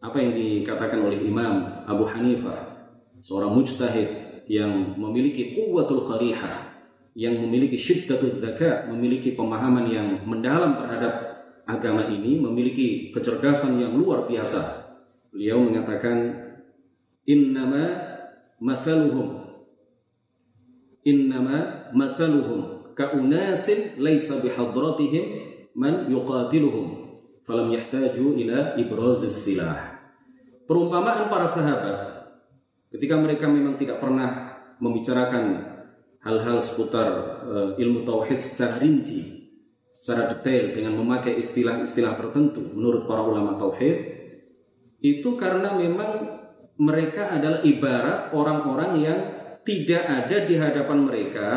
Apa 0.04 0.20
yang 0.20 0.36
dikatakan 0.36 1.00
oleh 1.00 1.16
Imam 1.24 1.84
Abu 1.88 2.04
Hanifah, 2.04 2.76
seorang 3.24 3.56
mujtahid 3.56 4.08
yang 4.44 5.00
memiliki 5.00 5.56
kuwatul 5.56 6.04
qarihah, 6.04 6.76
yang 7.16 7.40
memiliki 7.40 7.80
syiddatul 7.80 8.36
dzaka, 8.36 8.92
memiliki 8.92 9.32
pemahaman 9.32 9.88
yang 9.88 10.20
mendalam 10.28 10.76
terhadap 10.76 11.14
agama 11.64 12.04
ini, 12.12 12.36
memiliki 12.36 13.08
kecerdasan 13.16 13.80
yang 13.80 13.96
luar 13.96 14.28
biasa. 14.28 14.84
Beliau 15.32 15.64
mengatakan 15.64 16.44
innama 17.24 18.12
mathaluhum 18.60 19.44
innama 21.04 21.88
mathaluhum 21.92 22.83
kaunasin 22.94 23.98
laisa 23.98 24.38
bihadratihim 24.40 25.24
man 25.74 26.06
yuqatiluhum 26.08 27.18
falam 27.44 27.68
yahtaju 27.74 28.38
ila 28.40 28.78
ibrazis 28.80 29.44
silah. 29.44 30.00
Perumpamaan 30.64 31.28
para 31.28 31.44
sahabat 31.44 31.98
ketika 32.88 33.20
mereka 33.20 33.44
memang 33.50 33.76
tidak 33.76 34.00
pernah 34.00 34.56
membicarakan 34.80 35.74
hal-hal 36.24 36.58
seputar 36.64 37.08
uh, 37.44 37.68
ilmu 37.76 38.08
tauhid 38.08 38.40
secara 38.40 38.80
rinci, 38.80 39.50
secara 39.92 40.32
detail 40.32 40.72
dengan 40.72 40.96
memakai 40.96 41.36
istilah-istilah 41.36 42.16
tertentu 42.16 42.64
menurut 42.64 43.04
para 43.04 43.20
ulama 43.28 43.60
tauhid, 43.60 43.96
itu 45.04 45.36
karena 45.36 45.76
memang 45.76 46.40
mereka 46.80 47.28
adalah 47.28 47.60
ibarat 47.60 48.32
orang-orang 48.32 48.92
yang 49.04 49.20
tidak 49.68 50.02
ada 50.08 50.36
di 50.48 50.54
hadapan 50.56 50.98
mereka 51.04 51.48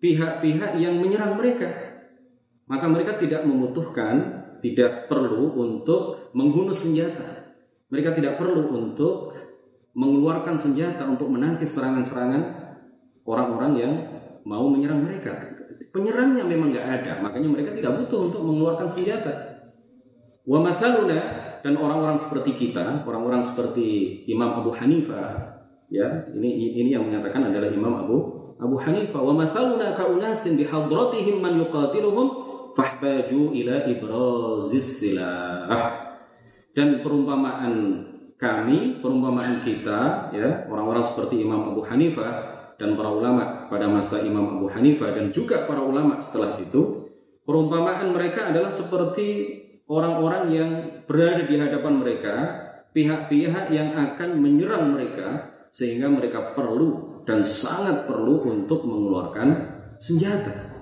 pihak-pihak 0.00 0.76
yang 0.76 1.00
menyerang 1.00 1.36
mereka. 1.36 1.68
Maka 2.66 2.86
mereka 2.90 3.16
tidak 3.22 3.46
membutuhkan, 3.46 4.14
tidak 4.60 5.06
perlu 5.06 5.54
untuk 5.54 6.32
menghunus 6.34 6.82
senjata. 6.82 7.54
Mereka 7.88 8.18
tidak 8.18 8.36
perlu 8.42 8.74
untuk 8.74 9.38
mengeluarkan 9.96 10.58
senjata 10.58 11.06
untuk 11.06 11.30
menangkis 11.30 11.72
serangan-serangan 11.72 12.42
orang-orang 13.24 13.72
yang 13.78 13.92
mau 14.44 14.66
menyerang 14.68 15.06
mereka. 15.06 15.56
Penyerangnya 15.94 16.44
memang 16.44 16.74
nggak 16.74 16.88
ada, 17.02 17.12
makanya 17.22 17.48
mereka 17.48 17.70
tidak 17.72 18.04
butuh 18.04 18.28
untuk 18.28 18.42
mengeluarkan 18.44 18.88
senjata. 18.90 19.32
Wa 20.46 20.62
mathaluna 20.62 21.20
dan 21.64 21.74
orang-orang 21.74 22.20
seperti 22.20 22.54
kita, 22.54 23.02
orang-orang 23.02 23.42
seperti 23.42 24.22
Imam 24.30 24.62
Abu 24.62 24.70
Hanifah, 24.70 25.56
ya 25.90 26.28
ini 26.34 26.76
ini 26.78 26.94
yang 26.94 27.06
mengatakan 27.06 27.50
adalah 27.50 27.70
Imam 27.70 27.94
Abu 27.94 28.16
Abu 28.56 28.76
Hanifah. 28.80 29.20
Wa 29.20 29.32
mathaluna 29.36 29.92
ka 29.92 30.08
unasin 30.08 30.56
bihadratihim 30.56 31.40
man 31.40 31.60
yuqatiluhum 31.60 32.26
fahtaju 32.76 33.52
ila 33.56 33.74
ibrazis 33.88 35.00
silah. 35.00 36.04
Dan 36.76 37.00
perumpamaan 37.00 38.04
kami, 38.36 39.00
perumpamaan 39.00 39.64
kita, 39.64 40.28
ya 40.36 40.68
orang-orang 40.68 41.00
seperti 41.00 41.40
Imam 41.40 41.72
Abu 41.72 41.80
Hanifah 41.88 42.56
dan 42.76 42.92
para 42.92 43.08
ulama 43.08 43.64
pada 43.72 43.88
masa 43.88 44.20
Imam 44.20 44.60
Abu 44.60 44.68
Hanifah 44.68 45.16
dan 45.16 45.32
juga 45.32 45.64
para 45.64 45.80
ulama 45.80 46.20
setelah 46.20 46.60
itu, 46.60 47.08
perumpamaan 47.48 48.12
mereka 48.12 48.52
adalah 48.52 48.68
seperti 48.68 49.56
orang-orang 49.88 50.44
yang 50.52 50.70
berada 51.08 51.48
di 51.48 51.56
hadapan 51.56 51.94
mereka, 51.96 52.34
pihak-pihak 52.92 53.72
yang 53.72 53.96
akan 53.96 54.36
menyerang 54.36 54.92
mereka 54.92 55.56
sehingga 55.72 56.12
mereka 56.12 56.52
perlu 56.52 57.05
dan 57.26 57.42
sangat 57.42 58.06
perlu 58.06 58.46
untuk 58.46 58.86
mengeluarkan 58.86 59.48
senjata. 59.98 60.72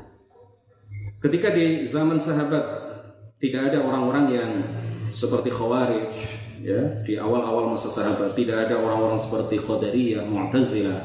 Ketika 1.25 1.51
di 1.57 1.89
zaman 1.89 2.21
sahabat 2.21 2.65
tidak 3.41 3.73
ada 3.73 3.81
orang-orang 3.81 4.27
yang 4.29 4.51
seperti 5.09 5.49
Khawarij, 5.49 6.13
ya 6.61 7.01
di 7.05 7.17
awal-awal 7.17 7.73
masa 7.73 7.89
sahabat 7.89 8.37
tidak 8.37 8.69
ada 8.69 8.77
orang-orang 8.77 9.17
seperti 9.17 9.57
Qadariyah, 9.61 10.25
Mu'tazilah 10.25 11.01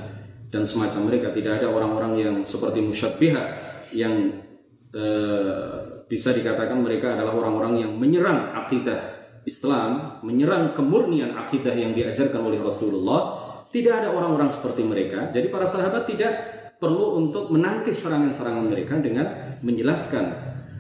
dan 0.50 0.66
semacam 0.66 1.02
mereka 1.08 1.28
tidak 1.32 1.64
ada 1.64 1.68
orang-orang 1.72 2.14
yang 2.20 2.36
seperti 2.44 2.84
Musyabbihah 2.84 3.48
yang 3.96 4.44
eh, 4.92 6.04
bisa 6.10 6.34
dikatakan 6.34 6.82
mereka 6.82 7.14
adalah 7.14 7.38
orang-orang 7.38 7.86
yang 7.86 7.92
menyerang 7.96 8.58
akidah 8.66 9.20
Islam, 9.46 10.22
menyerang 10.26 10.74
kemurnian 10.74 11.38
akidah 11.38 11.74
yang 11.74 11.94
diajarkan 11.94 12.42
oleh 12.44 12.60
Rasulullah. 12.60 13.49
Tidak 13.70 13.94
ada 13.94 14.10
orang-orang 14.14 14.50
seperti 14.50 14.82
mereka. 14.82 15.30
Jadi 15.30 15.48
para 15.54 15.70
sahabat 15.70 16.10
tidak 16.10 16.34
perlu 16.82 17.22
untuk 17.22 17.54
menangkis 17.54 18.02
serangan-serangan 18.02 18.66
mereka 18.66 18.98
dengan 18.98 19.60
menjelaskan 19.62 20.26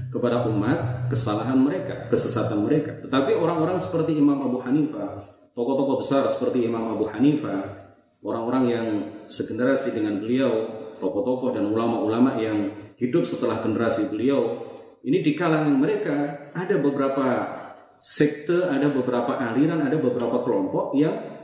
kepada 0.09 0.49
umat 0.49 1.11
kesalahan 1.13 1.59
mereka, 1.59 2.09
kesesatan 2.09 2.65
mereka. 2.65 2.97
Tetapi 3.05 3.37
orang-orang 3.37 3.77
seperti 3.77 4.17
Imam 4.17 4.41
Abu 4.41 4.57
Hanifah, 4.65 5.21
tokoh-tokoh 5.53 6.01
besar 6.01 6.25
seperti 6.33 6.65
Imam 6.65 6.97
Abu 6.97 7.05
Hanifah, 7.13 7.93
orang-orang 8.25 8.63
yang 8.65 8.87
segenerasi 9.29 9.93
dengan 9.93 10.17
beliau, 10.17 10.65
tokoh-tokoh 10.97 11.53
dan 11.53 11.69
ulama-ulama 11.69 12.41
yang 12.41 12.73
hidup 12.97 13.23
setelah 13.23 13.61
generasi 13.61 14.09
beliau, 14.09 14.65
ini 15.05 15.21
di 15.21 15.37
kalangan 15.37 15.77
mereka 15.77 16.49
ada 16.57 16.75
beberapa 16.81 17.27
sekte, 18.01 18.67
ada 18.67 18.89
beberapa 18.91 19.37
aliran, 19.37 19.85
ada 19.85 19.95
beberapa 19.95 20.41
kelompok 20.43 20.95
yang 20.97 21.38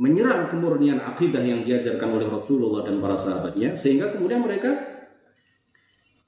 menyerang 0.00 0.48
kemurnian 0.48 0.96
akidah 1.04 1.44
yang 1.44 1.60
diajarkan 1.60 2.08
oleh 2.16 2.24
Rasulullah 2.24 2.88
dan 2.88 3.04
para 3.04 3.20
sahabatnya, 3.20 3.76
sehingga 3.76 4.16
kemudian 4.16 4.40
mereka 4.40 4.72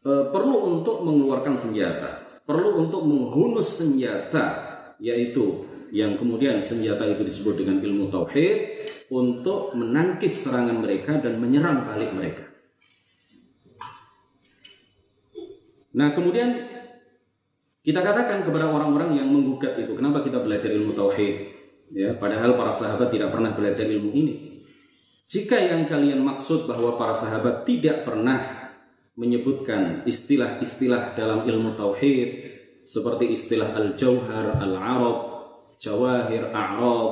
e, 0.05 0.29
perlu 0.29 0.77
untuk 0.77 1.01
mengeluarkan 1.01 1.57
senjata, 1.57 2.45
perlu 2.45 2.85
untuk 2.85 3.01
menghunus 3.09 3.81
senjata, 3.81 4.45
yaitu 5.01 5.65
yang 5.89 6.21
kemudian 6.21 6.61
senjata 6.61 7.09
itu 7.17 7.25
disebut 7.25 7.65
dengan 7.65 7.81
ilmu 7.81 8.13
tauhid 8.13 8.85
untuk 9.09 9.73
menangkis 9.73 10.45
serangan 10.45 10.85
mereka 10.85 11.17
dan 11.25 11.41
menyerang 11.41 11.89
balik 11.89 12.13
mereka. 12.13 12.45
Nah, 15.97 16.13
kemudian 16.13 16.61
kita 17.81 18.01
katakan 18.05 18.45
kepada 18.45 18.69
orang-orang 18.69 19.17
yang 19.17 19.29
menggugat 19.33 19.81
itu, 19.81 19.97
kenapa 19.97 20.21
kita 20.25 20.45
belajar 20.45 20.69
ilmu 20.73 20.93
tauhid? 20.93 21.62
Ya, 21.93 22.17
padahal 22.17 22.57
para 22.57 22.73
sahabat 22.73 23.13
tidak 23.13 23.29
pernah 23.29 23.53
belajar 23.53 23.85
ilmu 23.85 24.11
ini. 24.17 24.35
Jika 25.29 25.61
yang 25.61 25.89
kalian 25.89 26.25
maksud 26.25 26.65
bahwa 26.65 26.97
para 26.97 27.13
sahabat 27.13 27.69
tidak 27.69 28.09
pernah 28.09 28.73
menyebutkan 29.17 30.05
istilah-istilah 30.09 31.13
dalam 31.13 31.45
ilmu 31.45 31.77
tauhid 31.77 32.53
seperti 32.89 33.37
istilah 33.37 33.77
al-jauhar, 33.77 34.57
al-arab, 34.57 35.17
jawahir, 35.77 36.49
a'rab, 36.49 37.11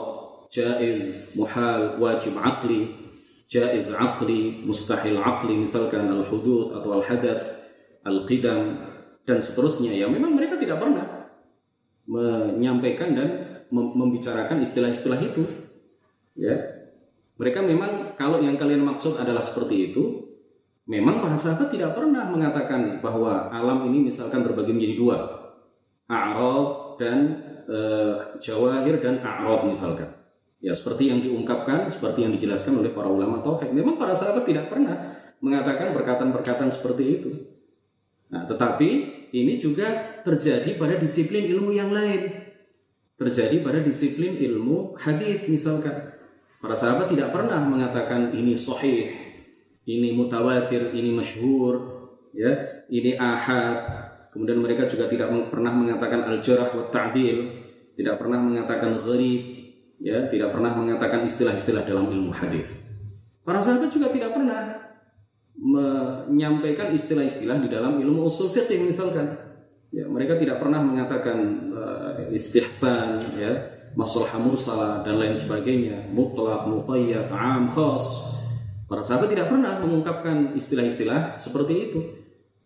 jaiz, 0.49 1.37
muhal, 1.37 2.01
wajib 2.01 2.41
aqli, 2.41 2.89
jaiz 3.47 3.93
aqli, 3.93 4.65
mustahil 4.65 5.21
aqli 5.21 5.61
misalkan 5.61 6.09
al-hudud 6.09 6.73
atau 6.73 7.01
al-hadath, 7.01 7.45
al-qidam 8.05 8.81
dan 9.29 9.39
seterusnya 9.45 9.93
ya 9.93 10.09
memang 10.09 10.35
mereka 10.35 10.57
tidak 10.57 10.81
pernah 10.81 11.07
menyampaikan 12.09 13.13
dan 13.15 13.29
membicarakan 13.71 14.63
istilah-istilah 14.63 15.21
itu 15.23 15.47
ya 16.35 16.55
mereka 17.39 17.65
memang 17.65 18.19
kalau 18.19 18.43
yang 18.43 18.59
kalian 18.61 18.85
maksud 18.85 19.17
adalah 19.17 19.41
seperti 19.41 19.91
itu 19.91 20.31
Memang 20.91 21.23
para 21.23 21.39
sahabat 21.39 21.71
tidak 21.71 21.95
pernah 21.95 22.27
mengatakan 22.27 22.99
bahwa 22.99 23.47
alam 23.55 23.87
ini 23.87 24.11
misalkan 24.11 24.43
terbagi 24.43 24.75
menjadi 24.75 24.95
dua, 24.99 25.17
a'rab 26.11 26.99
dan 26.99 27.19
e, 27.71 27.79
jawahir 28.43 28.99
dan 28.99 29.23
a'rab 29.23 29.71
misalkan. 29.71 30.11
Ya 30.59 30.75
seperti 30.75 31.15
yang 31.15 31.23
diungkapkan, 31.23 31.87
seperti 31.95 32.27
yang 32.27 32.35
dijelaskan 32.35 32.83
oleh 32.83 32.91
para 32.91 33.07
ulama 33.07 33.39
tauhid. 33.39 33.71
Memang 33.71 34.03
para 34.03 34.19
sahabat 34.19 34.43
tidak 34.51 34.67
pernah 34.67 35.15
mengatakan 35.39 35.95
perkataan-perkataan 35.95 36.75
seperti 36.75 37.05
itu. 37.07 37.31
Nah, 38.35 38.51
tetapi 38.51 38.91
ini 39.31 39.63
juga 39.63 40.19
terjadi 40.27 40.75
pada 40.75 40.99
disiplin 40.99 41.47
ilmu 41.55 41.71
yang 41.71 41.95
lain. 41.95 42.40
Terjadi 43.21 43.61
pada 43.61 43.85
disiplin 43.85 44.33
ilmu 44.33 44.97
hadis 44.97 45.45
misalkan. 45.45 45.93
Para 46.57 46.73
sahabat 46.73 47.13
tidak 47.13 47.37
pernah 47.37 47.61
mengatakan 47.61 48.33
ini 48.33 48.57
sahih, 48.57 49.13
ini 49.85 50.17
mutawatir, 50.17 50.97
ini 50.97 51.13
masyhur, 51.13 52.01
ya, 52.33 52.81
ini 52.89 53.21
ahad. 53.21 54.09
Kemudian 54.33 54.65
mereka 54.65 54.89
juga 54.89 55.05
tidak 55.05 55.29
pernah 55.53 55.69
mengatakan 55.69 56.33
al-jarh 56.33 56.73
wa 56.73 56.89
ta'dil, 56.89 57.39
tidak 57.93 58.17
pernah 58.17 58.41
mengatakan 58.41 58.97
gharib, 59.05 59.43
ya, 60.01 60.25
tidak 60.33 60.57
pernah 60.57 60.73
mengatakan 60.73 61.21
istilah-istilah 61.29 61.85
dalam 61.85 62.09
ilmu 62.09 62.33
hadis. 62.33 62.73
Para 63.45 63.61
sahabat 63.61 63.93
juga 63.93 64.09
tidak 64.09 64.33
pernah 64.33 64.81
menyampaikan 65.61 66.89
istilah-istilah 66.97 67.61
di 67.61 67.69
dalam 67.69 68.01
ilmu 68.01 68.33
usul 68.33 68.49
fiqh 68.49 68.81
misalkan. 68.81 69.50
Ya, 69.91 70.07
mereka 70.07 70.39
tidak 70.39 70.63
pernah 70.63 70.79
mengatakan 70.79 71.39
uh, 71.75 72.31
istihsan, 72.31 73.27
ya, 73.35 73.53
masalah 73.99 74.39
mursalah 74.39 75.03
dan 75.03 75.19
lain 75.19 75.35
sebagainya, 75.35 76.07
mutlak, 76.15 76.71
muqayyad, 76.71 77.27
am, 77.35 77.67
khas. 77.67 78.07
Para 78.87 79.03
sahabat 79.03 79.35
tidak 79.35 79.51
pernah 79.51 79.83
mengungkapkan 79.83 80.55
istilah-istilah 80.55 81.39
seperti 81.43 81.91
itu. 81.91 82.01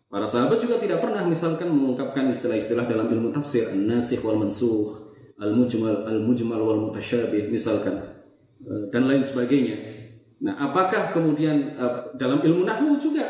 Para 0.08 0.28
sahabat 0.30 0.60
juga 0.60 0.78
tidak 0.78 1.02
pernah 1.02 1.24
misalkan 1.24 1.68
mengungkapkan 1.72 2.30
istilah-istilah 2.30 2.87
dalam 2.87 3.10
ilmu 3.10 3.34
tafsir, 3.34 3.72
an-nasikh 3.72 4.22
wal 4.22 4.38
mansukh, 4.38 5.04
al-mujmal, 5.42 6.06
al-mujmal 6.06 6.60
wal 6.62 6.80
mutasyabih 6.88 7.50
misalkan 7.50 8.14
eh, 8.62 8.84
dan 8.94 9.10
lain 9.10 9.26
sebagainya. 9.26 9.74
Nah, 10.44 10.70
apakah 10.70 11.10
kemudian 11.10 11.74
eh, 11.74 12.14
dalam 12.14 12.40
ilmu 12.46 12.62
nahwu 12.62 13.00
juga 13.02 13.26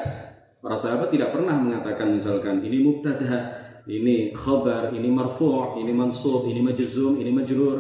para 0.61 0.77
sahabat 0.77 1.09
tidak 1.09 1.33
pernah 1.33 1.57
mengatakan 1.57 2.13
misalkan 2.13 2.61
ini 2.61 2.85
mubtada, 2.85 3.64
ini 3.85 4.33
khabar, 4.33 4.93
ini 4.97 5.09
marfu', 5.13 5.77
ini 5.77 5.93
mansub, 5.93 6.49
ini 6.49 6.61
majzum, 6.65 7.21
ini 7.21 7.29
majrur, 7.29 7.79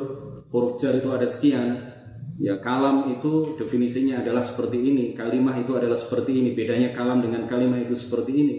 huruf 0.53 0.77
jar 0.77 0.93
itu 0.97 1.09
ada 1.09 1.25
sekian, 1.25 1.95
Ya 2.35 2.59
kalam 2.59 3.15
itu 3.15 3.55
definisinya 3.55 4.19
adalah 4.19 4.43
seperti 4.43 4.83
ini, 4.83 5.15
kalimah 5.15 5.55
itu 5.55 5.79
adalah 5.79 5.95
seperti 5.95 6.35
ini, 6.35 6.51
bedanya 6.51 6.91
kalam 6.91 7.23
dengan 7.23 7.47
kalimah 7.47 7.79
itu 7.79 7.95
seperti 7.95 8.33
ini. 8.35 8.55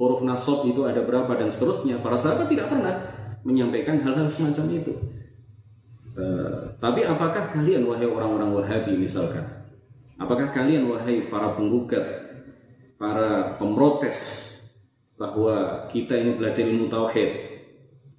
Huruf 0.00 0.24
nasab 0.24 0.64
itu 0.64 0.88
ada 0.88 1.04
berapa 1.04 1.28
dan 1.36 1.52
seterusnya. 1.52 2.00
Para 2.00 2.16
sahabat 2.16 2.48
tidak 2.48 2.72
pernah 2.72 2.96
menyampaikan 3.44 4.00
hal-hal 4.00 4.32
semacam 4.32 4.64
itu. 4.72 4.92
Uh, 6.16 6.72
tapi 6.80 7.04
apakah 7.04 7.52
kalian 7.52 7.84
wahai 7.84 8.08
orang-orang 8.08 8.50
Wahabi 8.50 8.96
misalkan, 8.96 9.44
apakah 10.16 10.48
kalian 10.50 10.88
wahai 10.88 11.28
para 11.28 11.52
penggugat, 11.52 12.02
para 12.96 13.60
pemrotes 13.60 14.48
bahwa 15.18 15.86
kita 15.90 16.14
ini 16.14 16.38
belajar 16.38 16.62
ilmu 16.62 16.86
tauhid, 16.86 17.30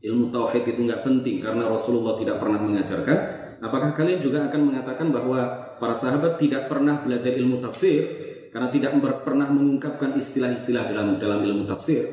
ilmu 0.04 0.30
tauhid 0.30 0.64
itu 0.68 0.82
nggak 0.84 1.02
penting 1.02 1.40
karena 1.40 1.72
Rasulullah 1.72 2.20
tidak 2.20 2.38
pernah 2.44 2.60
mengajarkan, 2.60 3.18
apakah 3.64 3.96
kalian 3.96 4.20
juga 4.20 4.52
akan 4.52 4.62
mengatakan 4.68 5.08
bahwa 5.10 5.40
para 5.80 5.96
sahabat 5.96 6.36
tidak 6.38 6.68
pernah 6.68 7.00
belajar 7.00 7.32
ilmu 7.34 7.64
tafsir 7.64 8.04
karena 8.52 8.68
tidak 8.68 8.92
pernah 9.24 9.48
mengungkapkan 9.48 10.20
istilah-istilah 10.20 10.92
dalam 10.92 11.16
dalam 11.18 11.40
ilmu 11.40 11.64
tafsir? 11.64 12.04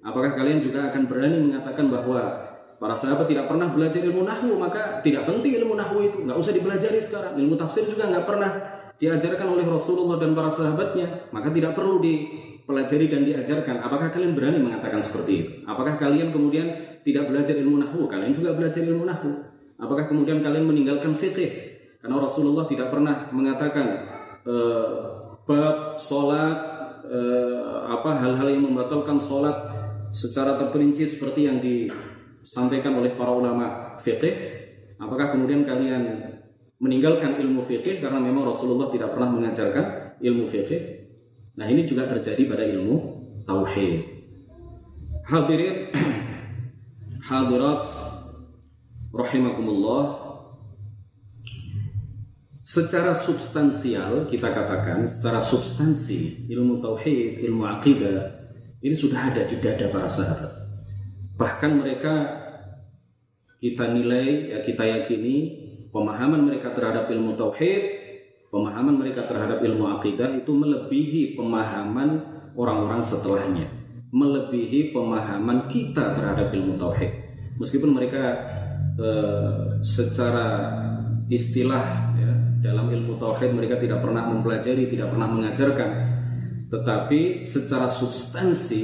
Apakah 0.00 0.32
kalian 0.32 0.64
juga 0.64 0.88
akan 0.88 1.04
berani 1.04 1.36
mengatakan 1.44 1.92
bahwa 1.92 2.50
Para 2.80 2.96
sahabat 2.96 3.28
tidak 3.28 3.44
pernah 3.44 3.68
belajar 3.68 4.00
ilmu 4.00 4.24
nahwu, 4.24 4.56
maka 4.56 5.04
tidak 5.04 5.28
penting 5.28 5.60
ilmu 5.60 5.76
nahwu 5.76 6.00
itu, 6.00 6.24
nggak 6.24 6.32
usah 6.32 6.56
dipelajari 6.56 6.96
sekarang. 6.96 7.36
Ilmu 7.36 7.52
tafsir 7.52 7.84
juga 7.84 8.08
nggak 8.08 8.24
pernah 8.24 8.79
diajarkan 9.00 9.56
oleh 9.56 9.64
Rasulullah 9.64 10.20
dan 10.20 10.36
para 10.36 10.52
sahabatnya, 10.52 11.32
maka 11.32 11.48
tidak 11.48 11.72
perlu 11.72 11.98
dipelajari 12.04 13.08
dan 13.08 13.24
diajarkan. 13.24 13.80
Apakah 13.80 14.12
kalian 14.12 14.36
berani 14.36 14.60
mengatakan 14.60 15.00
seperti 15.00 15.32
itu? 15.32 15.50
Apakah 15.64 15.96
kalian 15.96 16.28
kemudian 16.30 17.00
tidak 17.00 17.32
belajar 17.32 17.56
ilmu 17.56 17.80
nahwu? 17.80 18.04
Kalian 18.06 18.36
juga 18.36 18.52
belajar 18.52 18.84
ilmu 18.84 19.08
nahwu. 19.08 19.40
Apakah 19.80 20.04
kemudian 20.04 20.44
kalian 20.44 20.68
meninggalkan 20.68 21.16
fikih? 21.16 21.80
Karena 22.04 22.20
Rasulullah 22.20 22.68
tidak 22.68 22.92
pernah 22.92 23.32
mengatakan 23.32 23.86
e, 24.44 24.56
bab 25.48 25.96
sholat 25.96 26.56
e, 27.08 27.20
apa 27.88 28.20
hal-hal 28.20 28.48
yang 28.52 28.68
membatalkan 28.68 29.16
sholat 29.16 29.56
secara 30.12 30.60
terperinci 30.60 31.08
seperti 31.08 31.48
yang 31.48 31.60
di 31.64 31.88
disampaikan 32.40 32.96
oleh 32.96 33.12
para 33.14 33.30
ulama 33.30 33.96
fikih, 34.00 34.32
apakah 34.96 35.36
kemudian 35.36 35.62
kalian 35.68 36.29
meninggalkan 36.80 37.36
ilmu 37.38 37.60
fikih 37.62 38.00
karena 38.00 38.16
memang 38.16 38.48
Rasulullah 38.48 38.88
tidak 38.88 39.12
pernah 39.12 39.30
mengajarkan 39.36 40.16
ilmu 40.18 40.48
fikih? 40.48 40.82
Nah, 41.60 41.68
ini 41.68 41.84
juga 41.84 42.08
terjadi 42.08 42.48
pada 42.48 42.64
ilmu 42.64 42.96
tauhid. 43.44 44.00
Hadirin 45.28 45.92
hadirat 47.30 47.80
rahimakumullah 49.12 50.02
secara 52.64 53.18
substansial 53.18 54.30
kita 54.30 54.48
katakan 54.54 55.04
secara 55.10 55.42
substansi 55.42 56.46
ilmu 56.48 56.78
tauhid, 56.78 57.42
ilmu 57.42 57.66
akidah 57.66 58.30
ini 58.80 58.94
sudah 58.94 59.34
ada 59.34 59.42
di 59.50 59.58
dada 59.58 59.90
para 59.90 60.06
sahabat 60.06 60.54
bahkan 61.34 61.74
mereka 61.82 62.14
kita 63.58 63.90
nilai 63.90 64.54
ya 64.54 64.58
kita 64.62 64.84
yakini 64.86 65.59
pemahaman 65.90 66.46
mereka 66.46 66.74
terhadap 66.74 67.10
ilmu 67.10 67.34
tauhid 67.34 68.00
pemahaman 68.50 68.98
mereka 68.98 69.24
terhadap 69.24 69.62
ilmu 69.62 69.86
akidah 69.96 70.34
itu 70.34 70.50
melebihi 70.50 71.38
pemahaman 71.38 72.20
orang-orang 72.58 73.00
setelahnya. 73.00 73.70
Melebihi 74.10 74.90
pemahaman 74.90 75.70
kita 75.70 76.18
terhadap 76.18 76.50
ilmu 76.50 76.74
tauhid. 76.74 77.10
Meskipun 77.62 77.94
mereka 77.94 78.22
eh, 78.98 79.78
secara 79.86 80.74
istilah 81.30 82.10
ya, 82.18 82.30
dalam 82.58 82.90
ilmu 82.90 83.22
tauhid 83.22 83.54
mereka 83.54 83.78
tidak 83.78 84.02
pernah 84.02 84.26
mempelajari 84.26 84.90
tidak 84.90 85.14
pernah 85.14 85.30
mengajarkan. 85.30 85.90
Tetapi 86.74 87.46
secara 87.46 87.86
substansi 87.86 88.82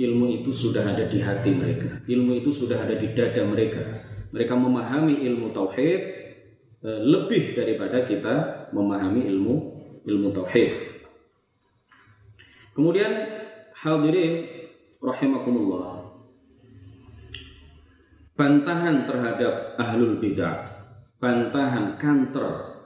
ilmu 0.00 0.40
itu 0.40 0.48
sudah 0.48 0.80
ada 0.96 1.04
di 1.04 1.20
hati 1.20 1.52
mereka. 1.52 2.00
Ilmu 2.08 2.40
itu 2.40 2.56
sudah 2.56 2.80
ada 2.80 2.96
di 2.96 3.12
dada 3.12 3.44
mereka 3.44 4.11
mereka 4.32 4.56
memahami 4.56 5.22
ilmu 5.28 5.52
tauhid 5.52 6.00
eh, 6.82 7.00
lebih 7.04 7.54
daripada 7.54 8.02
kita 8.08 8.34
memahami 8.72 9.28
ilmu 9.28 9.54
ilmu 10.08 10.28
tauhid 10.34 10.70
kemudian 12.74 13.12
hadirin 13.76 14.48
rahimakumullah 14.98 16.10
bantahan 18.34 19.04
terhadap 19.06 19.76
ahlul 19.78 20.18
bidah 20.18 20.66
bantahan 21.22 22.00
kantor 22.00 22.82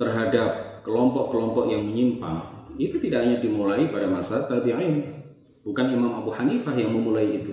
terhadap 0.00 0.82
kelompok-kelompok 0.82 1.70
yang 1.70 1.84
menyimpang 1.86 2.72
itu 2.80 2.96
tidak 2.96 3.28
hanya 3.28 3.36
dimulai 3.44 3.92
pada 3.92 4.08
masa 4.08 4.48
tabi'in 4.48 5.20
Bukan 5.60 5.92
Imam 5.92 6.24
Abu 6.24 6.32
Hanifah 6.32 6.72
yang 6.72 6.96
memulai 6.96 7.36
itu. 7.36 7.52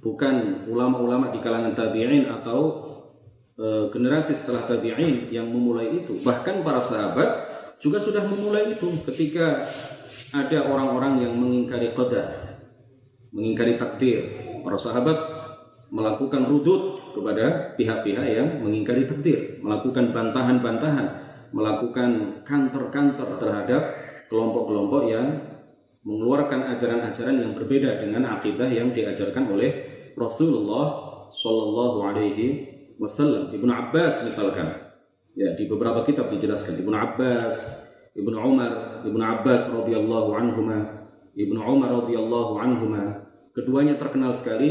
Bukan 0.00 0.64
ulama-ulama 0.64 1.28
di 1.28 1.44
kalangan 1.44 1.76
tabi'in 1.76 2.24
atau 2.28 2.88
e, 3.60 3.66
generasi 3.92 4.32
setelah 4.32 4.64
tabi'in 4.64 5.28
yang 5.28 5.44
memulai 5.52 6.00
itu. 6.00 6.16
Bahkan 6.24 6.64
para 6.64 6.80
sahabat 6.80 7.28
juga 7.80 8.00
sudah 8.00 8.24
memulai 8.24 8.72
itu 8.72 8.88
ketika 9.08 9.60
ada 10.32 10.58
orang-orang 10.72 11.26
yang 11.26 11.36
mengingkari 11.36 11.92
qadar, 11.92 12.56
mengingkari 13.32 13.76
takdir. 13.76 14.20
Para 14.64 14.76
sahabat 14.80 15.18
melakukan 15.90 16.46
rudut 16.46 17.00
kepada 17.12 17.74
pihak-pihak 17.74 18.26
yang 18.30 18.48
mengingkari 18.62 19.04
takdir, 19.10 19.58
melakukan 19.60 20.14
bantahan-bantahan, 20.14 21.06
melakukan 21.50 22.40
kantor-kantor 22.46 23.28
terhadap 23.42 23.82
kelompok-kelompok 24.30 25.02
yang 25.10 25.26
mengeluarkan 26.04 26.76
ajaran-ajaran 26.76 27.36
yang 27.44 27.52
berbeda 27.52 28.00
dengan 28.00 28.40
akidah 28.40 28.68
yang 28.68 28.92
diajarkan 28.92 29.52
oleh 29.52 29.70
Rasulullah 30.16 30.86
Shallallahu 31.28 31.98
Alaihi 32.08 32.46
Wasallam. 32.96 33.52
Ibnu 33.52 33.70
Abbas 33.70 34.24
misalkan, 34.24 34.72
ya 35.36 35.52
di 35.56 35.68
beberapa 35.68 36.04
kitab 36.04 36.32
dijelaskan 36.32 36.80
Ibnu 36.80 36.96
Abbas, 36.96 37.56
Ibnu 38.16 38.36
Umar, 38.36 39.04
Ibnu 39.04 39.22
Abbas 39.22 39.68
radhiyallahu 39.70 40.30
anhuma, 40.34 41.08
Ibnu 41.36 41.60
Umar 41.60 42.04
radhiyallahu 42.04 42.52
anhuma, 42.58 43.28
keduanya 43.54 44.00
terkenal 44.00 44.32
sekali 44.34 44.70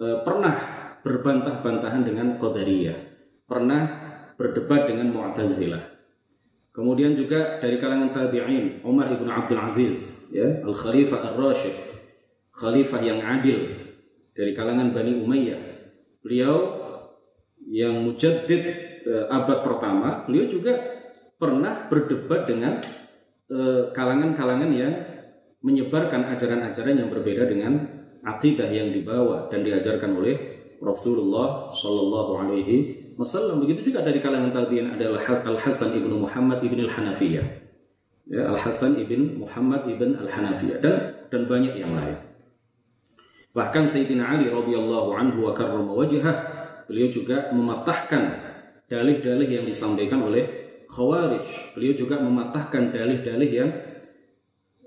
eh, 0.00 0.18
pernah 0.24 0.54
berbantah-bantahan 1.04 2.02
dengan 2.02 2.36
Qadariyah, 2.40 2.98
pernah 3.46 3.82
berdebat 4.34 4.90
dengan 4.90 5.12
Mu'tazilah. 5.14 5.97
Kemudian 6.78 7.18
juga 7.18 7.58
dari 7.58 7.74
kalangan 7.82 8.14
tabi'in 8.14 8.86
Umar 8.86 9.10
ibn 9.10 9.26
Abdul 9.26 9.58
Aziz 9.58 10.30
ya 10.30 10.62
al 10.62 10.78
khalifah 10.78 11.26
ar 11.26 11.34
rashid 11.34 11.74
khalifah 12.54 13.02
yang 13.02 13.18
adil 13.18 13.66
dari 14.30 14.54
kalangan 14.54 14.94
Bani 14.94 15.18
Umayyah. 15.18 15.58
Beliau 16.22 16.78
yang 17.66 18.06
mujaddid 18.06 18.62
uh, 19.10 19.26
abad 19.26 19.66
pertama 19.66 20.22
beliau 20.22 20.46
juga 20.46 20.78
pernah 21.38 21.86
berdebat 21.86 22.50
dengan 22.50 22.82
eh, 23.46 23.94
kalangan-kalangan 23.94 24.70
uh, 24.74 24.78
yang 24.78 24.94
menyebarkan 25.62 26.34
ajaran-ajaran 26.34 26.98
yang 26.98 27.06
berbeda 27.14 27.46
dengan 27.46 27.78
akidah 28.26 28.66
yang 28.66 28.90
dibawa 28.90 29.46
dan 29.46 29.62
diajarkan 29.62 30.18
oleh 30.18 30.34
Rasulullah 30.82 31.70
Shallallahu 31.70 32.32
Alaihi 32.42 32.97
Wasallam. 33.18 33.58
Begitu 33.66 33.90
juga 33.90 34.06
dari 34.06 34.22
kalangan 34.22 34.54
tabiin 34.54 34.94
adalah 34.94 35.26
Al 35.26 35.58
Hasan 35.58 35.90
ibnu 35.98 36.22
Muhammad 36.22 36.62
ibnu 36.62 36.86
Al 36.86 36.92
Hanafiyah 36.94 37.68
ya, 38.28 38.52
Al 38.52 38.58
Hasan 38.60 39.00
ibn 39.00 39.40
Muhammad 39.40 39.88
ibn 39.88 40.14
Al 40.20 40.28
Hanafiyah 40.28 40.78
dan 40.84 40.94
dan 41.32 41.42
banyak 41.48 41.74
yang 41.80 41.96
lain. 41.96 42.20
Bahkan 43.56 43.84
Sayyidina 43.88 44.38
Ali 44.38 44.52
radhiyallahu 44.52 45.10
anhu 45.16 45.48
wa 45.48 45.52
karrama 45.56 45.92
wajhah 45.96 46.36
beliau 46.86 47.08
juga 47.10 47.50
mematahkan 47.50 48.22
dalih-dalih 48.86 49.48
yang 49.48 49.64
disampaikan 49.66 50.22
oleh 50.24 50.46
Khawarij. 50.88 51.76
Beliau 51.76 51.94
juga 51.96 52.16
mematahkan 52.16 52.96
dalih-dalih 52.96 53.50
yang 53.50 53.70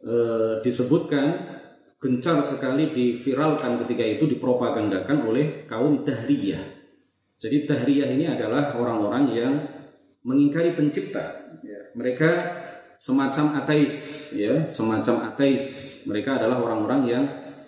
e, 0.01 0.15
disebutkan 0.65 1.45
gencar 2.01 2.41
sekali 2.41 2.89
diviralkan 2.89 3.77
ketika 3.85 4.01
itu 4.01 4.25
dipropagandakan 4.33 5.29
oleh 5.29 5.69
kaum 5.69 6.01
Dahriyah. 6.01 6.80
Jadi 7.41 7.65
Dahriyah 7.65 8.09
ini 8.13 8.29
adalah 8.29 8.77
orang-orang 8.77 9.23
yang 9.33 9.53
mengingkari 10.21 10.77
pencipta. 10.77 11.49
Ya, 11.65 11.89
mereka 11.97 12.37
semacam 13.01 13.57
ateis 13.57 14.29
ya 14.37 14.69
semacam 14.69 15.33
ateis 15.33 15.65
mereka 16.05 16.37
adalah 16.37 16.61
orang-orang 16.61 17.01
yang 17.09 17.23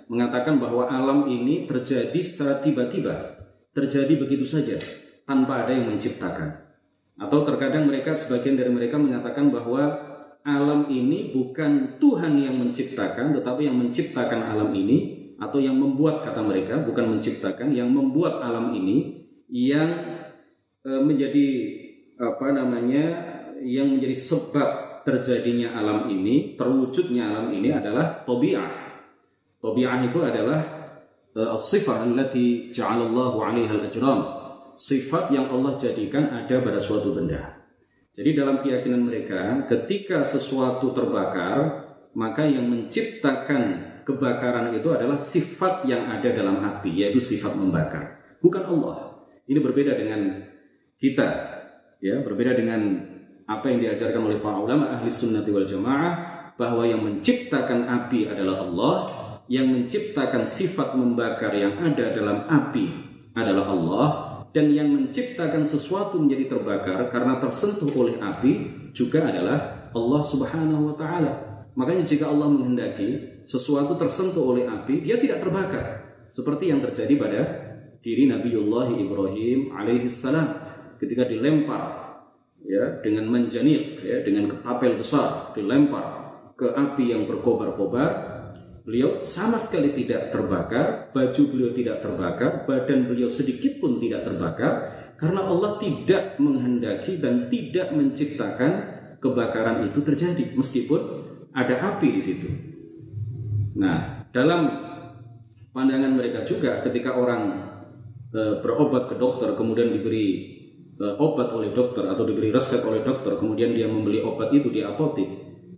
mengatakan 0.05 0.61
bahwa 0.61 0.85
alam 0.85 1.25
ini 1.25 1.65
terjadi 1.65 2.21
secara 2.21 2.61
tiba-tiba 2.61 3.41
terjadi 3.73 4.13
begitu 4.13 4.45
saja 4.45 4.77
tanpa 5.25 5.65
ada 5.65 5.73
yang 5.73 5.89
menciptakan 5.89 6.53
atau 7.17 7.39
terkadang 7.49 7.89
mereka 7.89 8.13
sebagian 8.13 8.61
dari 8.61 8.69
mereka 8.69 9.01
mengatakan 9.01 9.49
bahwa 9.49 9.81
alam 10.45 10.85
ini 10.93 11.33
bukan 11.33 11.97
Tuhan 11.97 12.37
yang 12.37 12.53
menciptakan 12.53 13.33
tetapi 13.33 13.65
yang 13.65 13.77
menciptakan 13.81 14.53
alam 14.53 14.69
ini 14.69 15.33
atau 15.41 15.57
yang 15.57 15.73
membuat 15.73 16.21
kata 16.21 16.45
mereka 16.45 16.77
bukan 16.77 17.17
menciptakan 17.17 17.73
yang 17.73 17.89
membuat 17.89 18.37
alam 18.37 18.69
ini 18.77 19.22
yang 19.53 19.89
e, 20.81 20.89
menjadi 20.97 21.47
apa 22.17 22.47
namanya 22.49 23.05
yang 23.61 23.93
menjadi 23.93 24.17
sebab 24.17 24.69
terjadinya 25.03 25.75
alam 25.75 26.07
ini, 26.09 26.55
terwujudnya 26.55 27.27
alam 27.27 27.47
ini 27.51 27.69
adalah 27.69 28.23
tobi'ah. 28.23 28.71
Tobi'ah 29.59 29.99
itu 30.03 30.19
adalah 30.23 30.59
uh, 31.35 31.55
as-sifah 31.55 32.07
allati 32.07 32.71
ja'alallahu 32.71 33.37
'alaiha 33.39 33.73
al-ajram. 33.79 34.19
sifat 34.73 35.29
yang 35.29 35.53
Allah 35.53 35.77
jadikan 35.77 36.33
ada 36.33 36.57
pada 36.57 36.81
suatu 36.81 37.13
benda. 37.13 37.61
Jadi 38.17 38.33
dalam 38.33 38.57
keyakinan 38.65 39.05
mereka, 39.05 39.69
ketika 39.69 40.25
sesuatu 40.25 40.97
terbakar, 40.97 41.85
maka 42.17 42.41
yang 42.49 42.65
menciptakan 42.65 43.93
kebakaran 44.01 44.73
itu 44.73 44.89
adalah 44.89 45.21
sifat 45.21 45.85
yang 45.85 46.09
ada 46.09 46.25
dalam 46.33 46.57
api, 46.57 46.89
yaitu 46.89 47.21
sifat 47.21 47.53
membakar, 47.53 48.17
bukan 48.41 48.65
Allah. 48.65 49.12
Ini 49.43 49.59
berbeda 49.59 49.91
dengan 49.99 50.39
kita, 50.95 51.29
ya, 51.99 52.23
berbeda 52.23 52.55
dengan 52.55 52.81
apa 53.43 53.65
yang 53.67 53.83
diajarkan 53.83 54.23
oleh 54.23 54.39
para 54.39 54.55
ulama 54.55 54.95
ahli 54.95 55.11
sunnati 55.11 55.51
wal 55.51 55.67
jamaah 55.67 56.13
bahwa 56.55 56.87
yang 56.87 57.03
menciptakan 57.03 57.91
api 57.91 58.31
adalah 58.31 58.63
Allah, 58.63 58.95
yang 59.51 59.67
menciptakan 59.67 60.47
sifat 60.47 60.95
membakar 60.95 61.51
yang 61.51 61.75
ada 61.83 62.15
dalam 62.15 62.47
api 62.47 62.85
adalah 63.35 63.65
Allah, 63.67 64.07
dan 64.55 64.71
yang 64.71 64.87
menciptakan 64.93 65.67
sesuatu 65.67 66.21
menjadi 66.21 66.55
terbakar 66.55 67.09
karena 67.11 67.41
tersentuh 67.41 67.89
oleh 67.99 68.21
api 68.21 68.51
juga 68.95 69.27
adalah 69.27 69.89
Allah 69.91 70.21
Subhanahu 70.23 70.93
wa 70.93 70.95
taala. 70.95 71.33
Makanya 71.73 72.05
jika 72.05 72.29
Allah 72.29 72.47
menghendaki 72.47 73.43
sesuatu 73.49 73.97
tersentuh 73.97 74.45
oleh 74.45 74.69
api, 74.69 75.03
dia 75.03 75.17
tidak 75.17 75.41
terbakar. 75.41 75.85
Seperti 76.29 76.69
yang 76.69 76.81
terjadi 76.85 77.13
pada 77.17 77.39
diri 78.03 78.27
Nabiullah 78.27 78.91
Ibrahim 78.99 79.71
alaihissalam 79.71 80.47
ketika 80.99 81.23
dilempar 81.23 82.03
ya 82.63 82.99
dengan 82.99 83.31
menjanik 83.31 84.03
ya 84.03 84.19
dengan 84.27 84.51
ketapel 84.51 84.99
besar 84.99 85.55
dilempar 85.55 86.35
ke 86.59 86.67
api 86.67 87.15
yang 87.15 87.23
berkobar-kobar 87.25 88.33
Beliau 88.83 89.23
sama 89.23 89.55
sekali 89.55 89.95
tidak 89.95 90.35
terbakar, 90.35 91.15
baju 91.15 91.41
beliau 91.47 91.71
tidak 91.71 92.03
terbakar, 92.03 92.67
badan 92.67 93.07
beliau 93.07 93.31
sedikit 93.31 93.79
pun 93.79 93.95
tidak 93.95 94.27
terbakar, 94.27 94.73
karena 95.15 95.39
Allah 95.39 95.79
tidak 95.79 96.35
menghendaki 96.35 97.15
dan 97.15 97.47
tidak 97.47 97.95
menciptakan 97.95 98.71
kebakaran 99.23 99.87
itu 99.87 100.03
terjadi, 100.03 100.51
meskipun 100.51 100.99
ada 101.55 101.95
api 101.95 102.07
di 102.11 102.21
situ. 102.27 102.47
Nah, 103.79 104.27
dalam 104.35 104.67
pandangan 105.71 106.19
mereka 106.19 106.43
juga, 106.43 106.83
ketika 106.83 107.15
orang 107.15 107.62
berobat 108.33 109.13
ke 109.13 109.15
dokter, 109.15 109.53
kemudian 109.53 109.93
diberi 109.93 110.57
e, 110.97 111.05
obat 111.21 111.53
oleh 111.53 111.69
dokter 111.69 112.01
atau 112.09 112.25
diberi 112.25 112.49
resep 112.49 112.81
oleh 112.81 113.05
dokter, 113.05 113.37
kemudian 113.37 113.77
dia 113.77 113.85
membeli 113.85 114.25
obat 114.25 114.49
itu 114.49 114.73
di 114.73 114.81
apotek, 114.81 115.29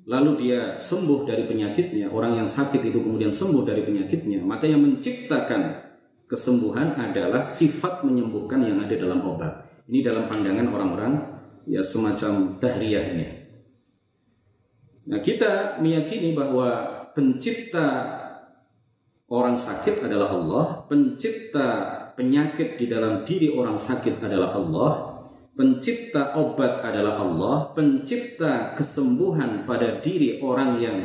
lalu 0.08 0.32
dia 0.40 0.80
sembuh 0.80 1.28
dari 1.28 1.44
penyakitnya, 1.44 2.08
orang 2.16 2.40
yang 2.40 2.48
sakit 2.48 2.80
itu 2.80 3.04
kemudian 3.04 3.36
sembuh 3.36 3.64
dari 3.68 3.84
penyakitnya, 3.84 4.40
maka 4.48 4.72
yang 4.72 4.80
menciptakan 4.88 5.84
kesembuhan 6.32 6.96
adalah 6.96 7.44
sifat 7.44 8.08
menyembuhkan 8.08 8.64
yang 8.64 8.82
ada 8.82 8.96
dalam 8.96 9.20
obat. 9.28 9.86
Ini 9.86 10.02
dalam 10.02 10.26
pandangan 10.26 10.68
orang-orang 10.74 11.14
ya 11.70 11.86
semacam 11.86 12.58
dahriyah 12.58 13.06
ini. 13.14 13.28
Nah, 15.06 15.22
kita 15.22 15.78
meyakini 15.86 16.34
bahwa 16.34 16.90
pencipta 17.14 18.18
orang 19.30 19.54
sakit 19.54 20.02
adalah 20.02 20.34
Allah, 20.34 20.66
pencipta 20.90 21.70
penyakit 22.16 22.80
di 22.80 22.88
dalam 22.88 23.28
diri 23.28 23.52
orang 23.52 23.76
sakit 23.76 24.24
adalah 24.24 24.56
Allah, 24.56 24.92
pencipta 25.56 26.36
obat 26.36 26.84
adalah 26.84 27.20
Allah, 27.22 27.56
pencipta 27.76 28.76
kesembuhan 28.76 29.68
pada 29.68 30.00
diri 30.00 30.40
orang 30.40 30.80
yang 30.80 30.98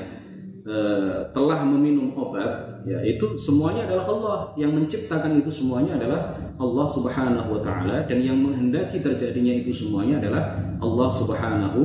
uh, 0.66 1.30
telah 1.30 1.62
meminum 1.66 2.14
obat, 2.14 2.82
ya 2.86 3.02
itu 3.02 3.38
semuanya 3.38 3.90
adalah 3.90 4.06
Allah. 4.10 4.38
Yang 4.58 4.72
menciptakan 4.82 5.38
itu 5.38 5.50
semuanya 5.50 5.98
adalah 5.98 6.20
Allah 6.58 6.86
Subhanahu 6.90 7.58
wa 7.58 7.60
taala 7.62 8.06
dan 8.06 8.18
yang 8.22 8.38
menghendaki 8.38 9.02
terjadinya 9.02 9.54
itu 9.60 9.74
semuanya 9.74 10.22
adalah 10.22 10.42
Allah 10.78 11.08
Subhanahu 11.10 11.80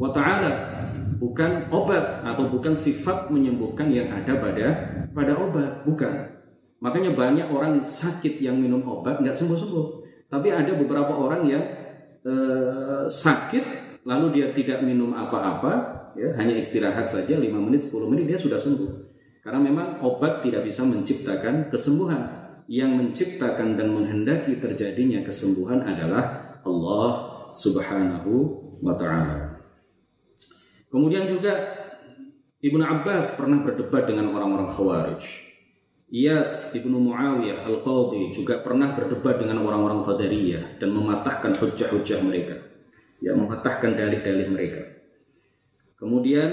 wa 0.00 0.10
taala. 0.12 0.52
Bukan 1.20 1.68
obat 1.68 2.24
atau 2.24 2.48
bukan 2.48 2.72
sifat 2.72 3.28
menyembuhkan 3.28 3.92
yang 3.92 4.08
ada 4.08 4.40
pada 4.40 4.66
pada 5.12 5.36
obat 5.36 5.84
bukan 5.84 6.39
makanya 6.80 7.12
banyak 7.12 7.46
orang 7.52 7.84
sakit 7.84 8.40
yang 8.40 8.56
minum 8.56 8.80
obat 8.88 9.20
nggak 9.20 9.36
sembuh 9.36 9.58
sembuh 9.60 9.86
tapi 10.32 10.48
ada 10.52 10.72
beberapa 10.74 11.12
orang 11.12 11.42
yang 11.46 11.64
Eh, 12.20 13.08
sakit 13.08 13.64
lalu 14.04 14.26
dia 14.36 14.52
tidak 14.52 14.84
minum 14.84 15.16
apa-apa 15.16 15.72
ya 16.20 16.36
hanya 16.36 16.52
istirahat 16.52 17.08
saja 17.08 17.32
5 17.32 17.48
menit 17.56 17.88
10 17.88 18.12
menit 18.12 18.28
dia 18.28 18.36
sudah 18.36 18.60
sembuh 18.60 18.92
karena 19.40 19.56
memang 19.56 20.04
obat 20.04 20.44
tidak 20.44 20.68
bisa 20.68 20.84
menciptakan 20.84 21.72
kesembuhan 21.72 22.44
yang 22.68 22.92
menciptakan 22.92 23.72
dan 23.72 23.88
menghendaki 23.96 24.60
terjadinya 24.60 25.24
kesembuhan 25.24 25.80
adalah 25.80 26.60
Allah 26.60 27.08
Subhanahu 27.56 28.32
wa 28.84 29.00
taala. 29.00 29.64
Kemudian 30.92 31.24
juga 31.24 31.56
Ibnu 32.60 32.84
Abbas 32.84 33.32
pernah 33.32 33.64
berdebat 33.64 34.04
dengan 34.04 34.28
orang-orang 34.36 34.68
Khawarij. 34.68 35.49
Iyas 36.10 36.74
ibnu 36.74 36.98
Muawiyah 36.98 37.70
al-Qadhi 37.70 38.34
juga 38.34 38.58
pernah 38.58 38.90
berdebat 38.98 39.38
dengan 39.38 39.62
orang-orang 39.62 40.02
Qadariyah 40.02 40.82
dan 40.82 40.90
mematahkan 40.90 41.54
hujah-hujah 41.54 42.18
mereka. 42.26 42.58
Ya, 43.22 43.38
mematahkan 43.38 43.94
dalih-dalih 43.94 44.48
mereka. 44.50 44.82
Kemudian 46.00 46.50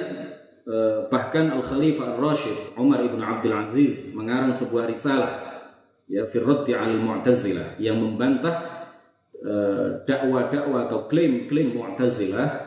eh, 0.68 0.98
bahkan 1.08 1.50
Al-Khalifah 1.56 2.20
Ar-Rashid 2.20 2.76
Umar 2.76 3.02
ibn 3.02 3.18
Abdul 3.24 3.56
Aziz 3.56 4.12
mengarang 4.12 4.52
sebuah 4.52 4.92
risalah 4.92 5.32
ya 6.12 6.28
Firraddi 6.28 6.76
al-Mu'tazilah 6.76 7.80
yang 7.80 8.04
membantah 8.04 8.92
eh, 9.40 10.04
dakwah-dakwah 10.04 10.92
atau 10.92 11.08
klaim-klaim 11.08 11.72
Mu'tazilah 11.72 12.67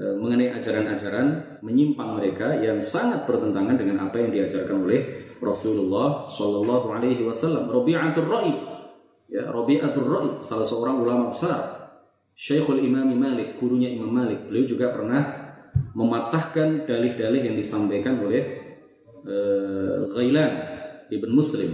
mengenai 0.00 0.48
ajaran-ajaran 0.56 1.60
menyimpang 1.60 2.16
mereka 2.16 2.56
yang 2.56 2.80
sangat 2.80 3.28
bertentangan 3.28 3.76
dengan 3.76 4.08
apa 4.08 4.16
yang 4.16 4.32
diajarkan 4.32 4.88
oleh 4.88 5.00
Rasulullah 5.44 6.24
Shallallahu 6.24 6.88
Alaihi 6.88 7.20
Wasallam. 7.20 7.68
Rabi'atul 7.68 8.28
Ra'i 8.28 8.54
ya 9.30 9.46
Rabi'atul 9.48 10.08
Ra'i 10.08 10.30
salah 10.40 10.64
seorang 10.64 11.00
ulama 11.00 11.30
besar. 11.32 11.80
Syekhul 12.32 12.80
Imam 12.80 13.12
Malik 13.12 13.60
gurunya 13.60 13.92
Imam 13.92 14.08
Malik. 14.08 14.48
Beliau 14.48 14.64
juga 14.64 14.88
pernah 14.88 15.52
mematahkan 15.92 16.88
dalih-dalih 16.88 17.52
yang 17.52 17.56
disampaikan 17.56 18.16
oleh 18.24 18.42
uh, 19.28 20.08
Ghailan 20.16 20.50
Ibn 21.12 21.30
Muslim. 21.30 21.70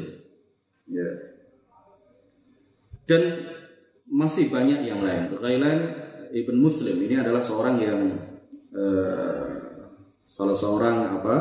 Ya. 0.86 1.10
dan 3.10 3.22
masih 4.06 4.46
banyak 4.50 4.86
yang 4.86 5.02
lain. 5.02 5.34
Ghailan 5.34 6.05
Ibn 6.36 6.56
Muslim 6.60 6.96
ini 7.00 7.16
adalah 7.16 7.40
seorang 7.40 7.76
yang 7.80 8.00
uh, 8.76 9.56
salah 10.28 10.56
seorang 10.56 11.16
apa 11.16 11.36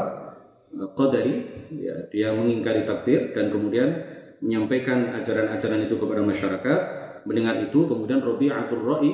Qadari 0.75 1.36
ya, 1.71 1.95
dia 2.12 2.29
mengingkari 2.36 2.84
takdir 2.84 3.31
dan 3.31 3.47
kemudian 3.47 3.95
menyampaikan 4.43 5.15
ajaran-ajaran 5.15 5.88
itu 5.88 5.95
kepada 5.95 6.19
masyarakat. 6.19 6.79
Mendengar 7.25 7.63
itu 7.63 7.88
kemudian 7.88 8.19
Rabi'atul 8.19 8.84
Ra'i 8.84 9.12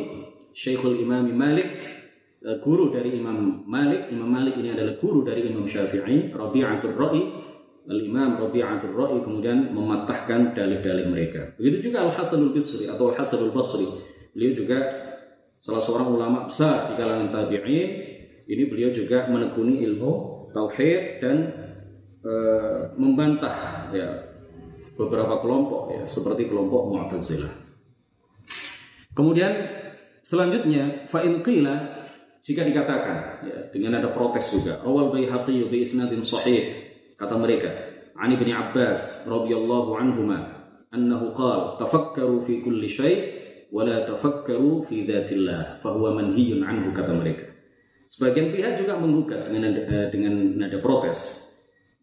Syekhul 0.51 0.99
Imam 0.99 1.29
Malik 1.31 1.69
eh, 2.41 2.57
guru 2.65 2.89
dari 2.89 3.13
Imam 3.13 3.61
Malik. 3.69 4.09
Imam 4.09 4.25
Malik 4.25 4.57
ini 4.57 4.73
adalah 4.73 4.97
guru 4.97 5.21
dari 5.21 5.53
Imam 5.53 5.69
Syafi'i. 5.69 6.33
Rabi'atul 6.33 6.97
Ra'i 6.97 7.21
Al-Imam 7.93 8.41
Rabi'atul 8.41 8.93
Ra'i 8.97 9.17
kemudian 9.21 9.69
mematahkan 9.69 10.57
dalil-dalil 10.57 11.13
mereka. 11.13 11.53
Begitu 11.61 11.93
juga 11.93 12.09
Al-Hasanul 12.09 12.57
Basri 12.57 12.89
atau 12.89 13.13
Al-Hasanul 13.13 13.53
Basri. 13.53 13.85
Beliau 14.33 14.53
juga 14.57 14.77
salah 15.61 15.79
seorang 15.79 16.09
ulama 16.09 16.49
besar 16.49 16.89
di 16.89 16.97
kalangan 16.97 17.29
tabi'in. 17.29 17.89
Ini 18.49 18.63
beliau 18.67 18.89
juga 18.91 19.29
menekuni 19.29 19.79
ilmu 19.85 20.11
tauhid 20.51 21.21
dan 21.23 21.37
e, 22.19 22.33
membantah 22.97 23.87
ya 23.95 24.09
beberapa 24.97 25.39
kelompok 25.39 25.95
ya 25.95 26.03
seperti 26.03 26.49
kelompok 26.49 26.91
Mu'tazilah. 26.91 27.53
Kemudian 29.15 29.53
selanjutnya 30.25 31.07
fa 31.07 31.23
in 31.23 31.39
qila 31.45 32.01
jika 32.41 32.65
dikatakan 32.65 33.45
ya 33.45 33.57
dengan 33.69 34.01
ada 34.01 34.09
protes 34.11 34.51
juga 34.51 34.81
awal 34.83 35.13
Baihaqi 35.13 35.61
bi 35.69 35.85
isnadin 35.85 36.25
sahih 36.25 36.73
kata 37.15 37.37
mereka 37.37 37.69
Ani 38.17 38.35
bin 38.35 38.51
Abbas 38.51 39.29
radhiyallahu 39.29 39.95
anhuma 39.95 40.59
annahu 40.91 41.31
qala 41.37 41.79
tafakkaru 41.79 42.43
fi 42.43 42.59
kulli 42.59 42.89
syai' 42.89 43.40
wa 43.71 43.81
la 43.87 44.03
tafakkaru 44.03 44.83
fi 44.83 45.07
dzatillah 45.07 45.79
fa 45.79 45.89
huwa 45.95 46.19
manhiyun 46.19 46.61
anhu 46.67 46.91
kata 46.91 47.15
mereka. 47.15 47.47
Sebagian 48.11 48.51
pihak 48.51 48.83
juga 48.83 48.99
menggugat 48.99 49.47
dengan 49.47 49.71
nada, 49.71 50.11
dengan 50.11 50.33
nada 50.59 50.77
protes. 50.83 51.47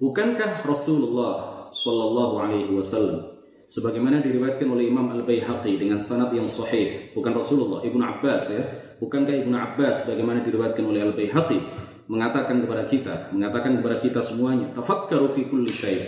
Bukankah 0.01 0.65
Rasulullah 0.65 1.69
Shallallahu 1.69 2.35
Alaihi 2.41 2.73
Wasallam 2.73 3.29
sebagaimana 3.69 4.25
diriwayatkan 4.25 4.65
oleh 4.65 4.89
Imam 4.89 5.13
Al 5.13 5.29
Baihaqi 5.29 5.77
dengan 5.77 6.01
sanad 6.01 6.33
yang 6.33 6.49
sahih, 6.49 7.13
bukan 7.13 7.37
Rasulullah 7.37 7.85
Ibnu 7.85 8.01
Abbas 8.01 8.49
ya, 8.49 8.65
bukankah 9.05 9.45
Ibnu 9.45 9.53
Abbas 9.53 10.09
sebagaimana 10.09 10.41
diriwayatkan 10.41 10.85
oleh 10.89 11.05
Al 11.05 11.13
Baihaqi 11.13 11.61
mengatakan 12.09 12.65
kepada 12.65 12.89
kita, 12.89 13.15
mengatakan 13.37 13.79
kepada 13.79 13.97
kita 14.01 14.21
semuanya, 14.25 14.73
tafakkaru 14.73 15.29
fi 15.37 15.45
kulli 15.45 15.69
syai. 15.69 16.01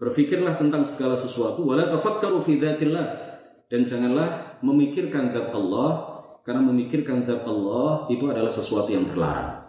Berfikirlah 0.00 0.56
tentang 0.56 0.88
segala 0.88 1.20
sesuatu, 1.20 1.60
wala 1.60 1.84
tafakkaru 1.92 2.40
fi 2.40 2.56
dzatillah 2.56 3.29
dan 3.70 3.86
janganlah 3.86 4.58
memikirkan 4.66 5.30
zat 5.30 5.54
Allah 5.54 5.90
karena 6.42 6.62
memikirkan 6.66 7.22
zat 7.22 7.46
Allah 7.46 8.10
itu 8.10 8.26
adalah 8.26 8.50
sesuatu 8.50 8.90
yang 8.90 9.06
terlarang. 9.06 9.62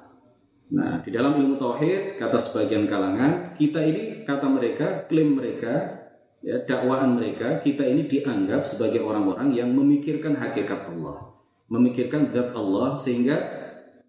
Nah, 0.73 1.05
di 1.05 1.13
dalam 1.13 1.37
ilmu 1.37 1.61
tauhid 1.61 2.17
kata 2.17 2.41
sebagian 2.41 2.89
kalangan, 2.89 3.53
kita 3.53 3.77
ini 3.85 4.25
kata 4.25 4.47
mereka, 4.49 5.05
klaim 5.05 5.37
mereka, 5.37 6.01
ya, 6.41 6.65
dakwaan 6.65 7.21
mereka, 7.21 7.61
kita 7.61 7.85
ini 7.85 8.09
dianggap 8.09 8.65
sebagai 8.65 9.05
orang-orang 9.05 9.53
yang 9.53 9.69
memikirkan 9.69 10.33
hakikat 10.33 10.89
Allah, 10.97 11.37
memikirkan 11.69 12.33
zat 12.33 12.57
Allah 12.57 12.97
sehingga 12.97 13.37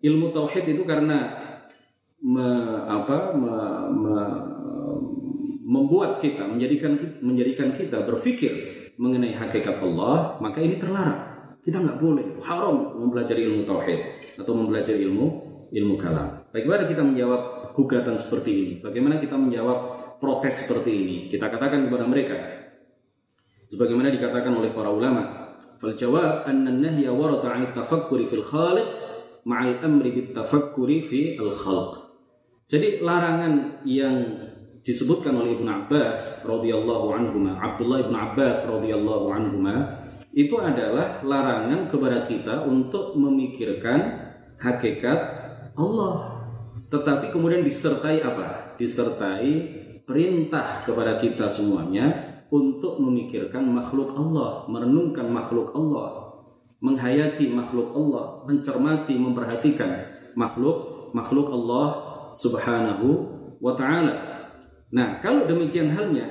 ilmu 0.00 0.32
tauhid 0.32 0.72
itu 0.72 0.88
karena 0.88 1.36
me, 2.24 2.48
apa, 2.88 3.36
me, 3.36 3.54
me, 3.92 4.14
membuat 5.66 6.22
kita 6.24 6.48
menjadikan 6.48 6.96
menjadikan 7.20 7.74
kita 7.74 8.06
berpikir 8.06 8.81
mengenai 8.96 9.32
hakikat 9.36 9.80
Allah, 9.80 10.36
maka 10.40 10.58
ini 10.60 10.76
terlarang. 10.76 11.32
Kita 11.62 11.78
nggak 11.78 11.98
boleh, 12.02 12.26
haram 12.42 12.98
mempelajari 12.98 13.46
ilmu 13.46 13.62
tauhid 13.62 14.00
atau 14.42 14.52
mempelajari 14.52 15.06
ilmu 15.06 15.26
ilmu 15.72 15.94
kalam. 15.96 16.42
Bagaimana 16.52 16.84
kita 16.84 17.02
menjawab 17.06 17.72
gugatan 17.72 18.18
seperti 18.18 18.50
ini? 18.50 18.74
Bagaimana 18.82 19.16
kita 19.22 19.38
menjawab 19.38 19.78
protes 20.18 20.66
seperti 20.66 20.90
ini? 20.90 21.16
Kita 21.30 21.48
katakan 21.48 21.86
kepada 21.86 22.04
mereka, 22.04 22.36
sebagaimana 23.72 24.12
dikatakan 24.12 24.52
oleh 24.52 24.74
para 24.74 24.90
ulama, 24.92 25.54
fal 25.80 25.94
jawab 25.96 26.44
anna 26.44 26.74
nahya 26.74 27.14
warata 27.14 27.48
'an 27.48 27.72
tafakkuri 27.72 28.28
fil 28.28 28.44
khaliq 28.44 28.86
ma'al 29.48 29.80
amri 29.80 30.10
bit 30.12 30.28
tafakkuri 30.36 31.08
fi 31.08 31.20
al 31.40 31.56
khalq. 31.56 31.92
Jadi 32.68 33.00
larangan 33.00 33.84
yang 33.88 34.16
disebutkan 34.82 35.38
oleh 35.38 35.58
Ibnu 35.58 35.70
Abbas 35.70 36.42
radhiyallahu 36.42 37.06
anhu, 37.14 37.38
Abdullah 37.54 38.06
Ibnu 38.06 38.16
Abbas 38.18 38.66
radhiyallahu 38.66 39.26
anhu 39.30 39.58
itu 40.32 40.56
adalah 40.58 41.20
larangan 41.22 41.92
kepada 41.92 42.24
kita 42.24 42.66
untuk 42.66 43.14
memikirkan 43.14 44.30
hakikat 44.58 45.18
Allah 45.76 46.32
tetapi 46.92 47.32
kemudian 47.32 47.64
disertai 47.64 48.20
apa? 48.20 48.76
Disertai 48.76 49.52
perintah 50.04 50.84
kepada 50.84 51.16
kita 51.16 51.48
semuanya 51.48 52.12
untuk 52.52 53.00
memikirkan 53.00 53.64
makhluk 53.64 54.12
Allah, 54.12 54.68
merenungkan 54.68 55.24
makhluk 55.32 55.72
Allah, 55.72 56.36
menghayati 56.84 57.48
makhluk 57.48 57.96
Allah, 57.96 58.44
mencermati, 58.44 59.16
memperhatikan 59.16 60.04
makhluk 60.36 61.08
makhluk 61.16 61.48
Allah 61.48 61.86
Subhanahu 62.36 63.08
wa 63.64 63.72
taala. 63.72 64.41
Nah, 64.92 65.24
kalau 65.24 65.48
demikian 65.48 65.92
halnya, 65.96 66.28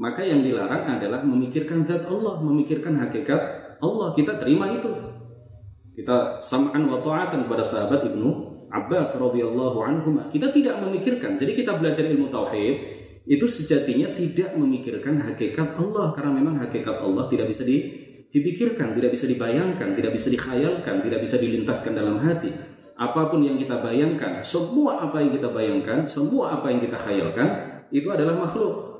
maka 0.00 0.22
yang 0.24 0.40
dilarang 0.40 0.96
adalah 0.96 1.20
memikirkan 1.26 1.84
zat 1.84 2.06
Allah, 2.06 2.40
memikirkan 2.40 2.96
hakikat 3.02 3.40
Allah. 3.82 4.14
Kita 4.16 4.38
terima 4.40 4.70
itu. 4.72 4.88
Kita 5.98 6.40
sam'an 6.40 6.88
wa 6.88 7.02
ta'atan 7.02 7.44
kepada 7.44 7.66
sahabat 7.66 8.08
Ibnu 8.08 8.50
Abbas 8.70 9.18
radhiyallahu 9.18 9.78
anhu 9.82 10.08
kita 10.30 10.54
tidak 10.54 10.78
memikirkan. 10.78 11.34
Jadi 11.36 11.52
kita 11.58 11.74
belajar 11.74 12.06
ilmu 12.06 12.30
tauhid 12.30 12.74
itu 13.26 13.46
sejatinya 13.50 14.14
tidak 14.14 14.54
memikirkan 14.54 15.18
hakikat 15.26 15.74
Allah 15.74 16.14
karena 16.14 16.32
memang 16.38 16.62
hakikat 16.62 17.02
Allah 17.02 17.26
tidak 17.26 17.50
bisa 17.50 17.66
di, 17.66 17.90
dipikirkan, 18.30 18.94
tidak 18.94 19.10
bisa 19.18 19.26
dibayangkan, 19.26 19.98
tidak 19.98 20.14
bisa 20.14 20.30
dikhayalkan, 20.30 21.02
tidak 21.02 21.20
bisa 21.20 21.36
dilintaskan 21.42 21.92
dalam 21.98 22.22
hati. 22.22 22.54
Apa 22.94 23.28
pun 23.32 23.42
yang 23.42 23.58
kita 23.58 23.82
bayangkan, 23.82 24.38
semua 24.46 25.02
apa 25.02 25.18
yang 25.18 25.34
kita 25.34 25.50
bayangkan, 25.50 26.06
semua 26.06 26.54
apa 26.54 26.70
yang 26.70 26.80
kita 26.84 26.96
khayalkan 27.00 27.48
itu 27.90 28.08
adalah 28.10 28.38
makhluk. 28.38 28.90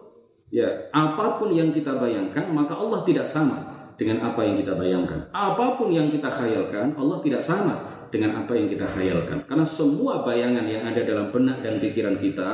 Ya, 0.50 0.90
apa 0.90 1.38
pun 1.38 1.54
yang 1.54 1.70
kita 1.70 1.94
bayangkan 1.94 2.50
maka 2.50 2.74
Allah 2.74 3.06
tidak 3.06 3.22
sama 3.22 3.80
dengan 3.94 4.24
apa 4.26 4.40
yang 4.42 4.58
kita 4.58 4.74
bayangkan. 4.74 5.30
Apa 5.30 5.76
pun 5.78 5.94
yang 5.94 6.08
kita 6.08 6.32
khayalkan, 6.32 6.96
Allah 6.98 7.18
tidak 7.20 7.44
sama 7.44 7.74
dengan 8.08 8.40
apa 8.40 8.56
yang 8.56 8.66
kita 8.66 8.88
khayalkan. 8.88 9.46
Karena 9.46 9.66
semua 9.68 10.24
bayangan 10.26 10.66
yang 10.66 10.88
ada 10.88 11.04
dalam 11.04 11.28
benak 11.30 11.60
dan 11.60 11.78
pikiran 11.78 12.16
kita, 12.18 12.50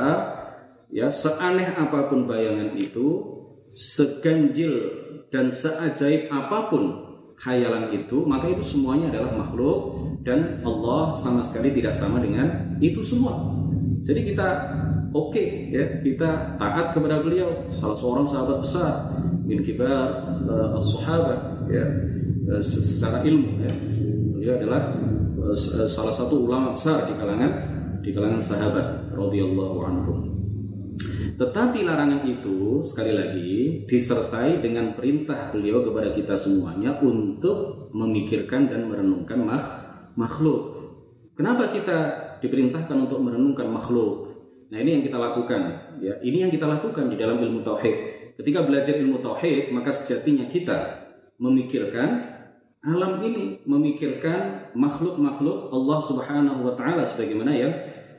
ya 0.93 1.07
seaneh 1.07 1.73
apa 1.73 2.11
pun 2.11 2.27
bayangan 2.27 2.75
itu, 2.75 3.23
seganjil 3.73 4.73
dan 5.31 5.49
seajaib 5.49 6.27
apa 6.29 6.67
pun 6.67 6.83
khayalan 7.39 7.95
itu, 7.95 8.27
maka 8.27 8.51
itu 8.51 8.61
semuanya 8.67 9.07
adalah 9.07 9.31
makhluk 9.39 9.79
dan 10.27 10.59
Allah 10.67 11.15
sama 11.15 11.47
sekali 11.47 11.71
tidak 11.71 11.95
sama 11.95 12.19
dengan 12.19 12.75
itu 12.83 12.99
semua. 13.07 13.55
Jadi 14.03 14.35
kita 14.35 14.47
oke 15.17 15.33
okay, 15.33 15.73
ya, 15.73 15.83
kita 16.05 16.59
taat 16.61 16.93
kepada 16.93 17.25
beliau, 17.25 17.49
salah 17.73 17.97
seorang 17.97 18.25
sahabat 18.29 18.57
besar 18.61 18.91
min 19.49 19.65
kibar 19.65 20.37
uh, 20.45 20.77
as-sahabah 20.77 21.65
ya 21.73 21.85
uh, 22.53 22.61
secara 22.61 23.25
ilmu 23.25 23.65
ya. 23.65 23.73
Beliau 24.37 24.53
adalah 24.61 24.93
Eh, 25.47 25.87
salah 25.87 26.11
satu 26.11 26.43
ulama 26.43 26.75
besar 26.75 27.07
di 27.07 27.15
kalangan 27.15 27.51
di 28.03 28.11
kalangan 28.11 28.41
sahabat 28.43 29.15
radhiyallahu 29.15 29.77
anhum. 29.79 30.19
Tetapi 31.39 31.87
larangan 31.87 32.27
itu 32.27 32.83
sekali 32.83 33.15
lagi 33.15 33.85
disertai 33.87 34.59
dengan 34.59 34.91
perintah 34.91 35.53
beliau 35.55 35.87
kepada 35.87 36.11
kita 36.11 36.35
semuanya 36.35 36.99
untuk 36.99 37.87
memikirkan 37.95 38.67
dan 38.67 38.91
merenungkan 38.91 39.39
mak 39.39 39.63
makhluk. 40.19 40.75
Kenapa 41.37 41.71
kita 41.71 41.97
diperintahkan 42.43 43.07
untuk 43.07 43.23
merenungkan 43.23 43.71
makhluk? 43.71 44.26
Nah, 44.67 44.77
ini 44.83 44.99
yang 44.99 45.03
kita 45.03 45.17
lakukan 45.17 45.61
ya. 46.03 46.19
Ini 46.19 46.47
yang 46.47 46.51
kita 46.51 46.67
lakukan 46.67 47.07
di 47.07 47.15
dalam 47.15 47.39
ilmu 47.39 47.63
tauhid. 47.63 47.95
Ketika 48.35 48.67
belajar 48.67 48.99
ilmu 48.99 49.23
tauhid, 49.23 49.71
maka 49.71 49.95
sejatinya 49.95 50.51
kita 50.51 51.07
memikirkan 51.39 52.37
alam 52.85 53.19
ini 53.25 53.65
memikirkan 53.65 54.71
makhluk-makhluk 54.77 55.73
Allah 55.73 55.99
Subhanahu 55.99 56.59
wa 56.61 56.73
taala 56.77 57.03
sebagaimana 57.03 57.51
yang 57.51 57.73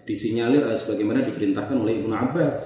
disinyalir 0.04 0.66
atau 0.66 0.76
sebagaimana 0.88 1.24
diperintahkan 1.24 1.76
oleh 1.78 2.02
Ibnu 2.04 2.12
Abbas. 2.12 2.56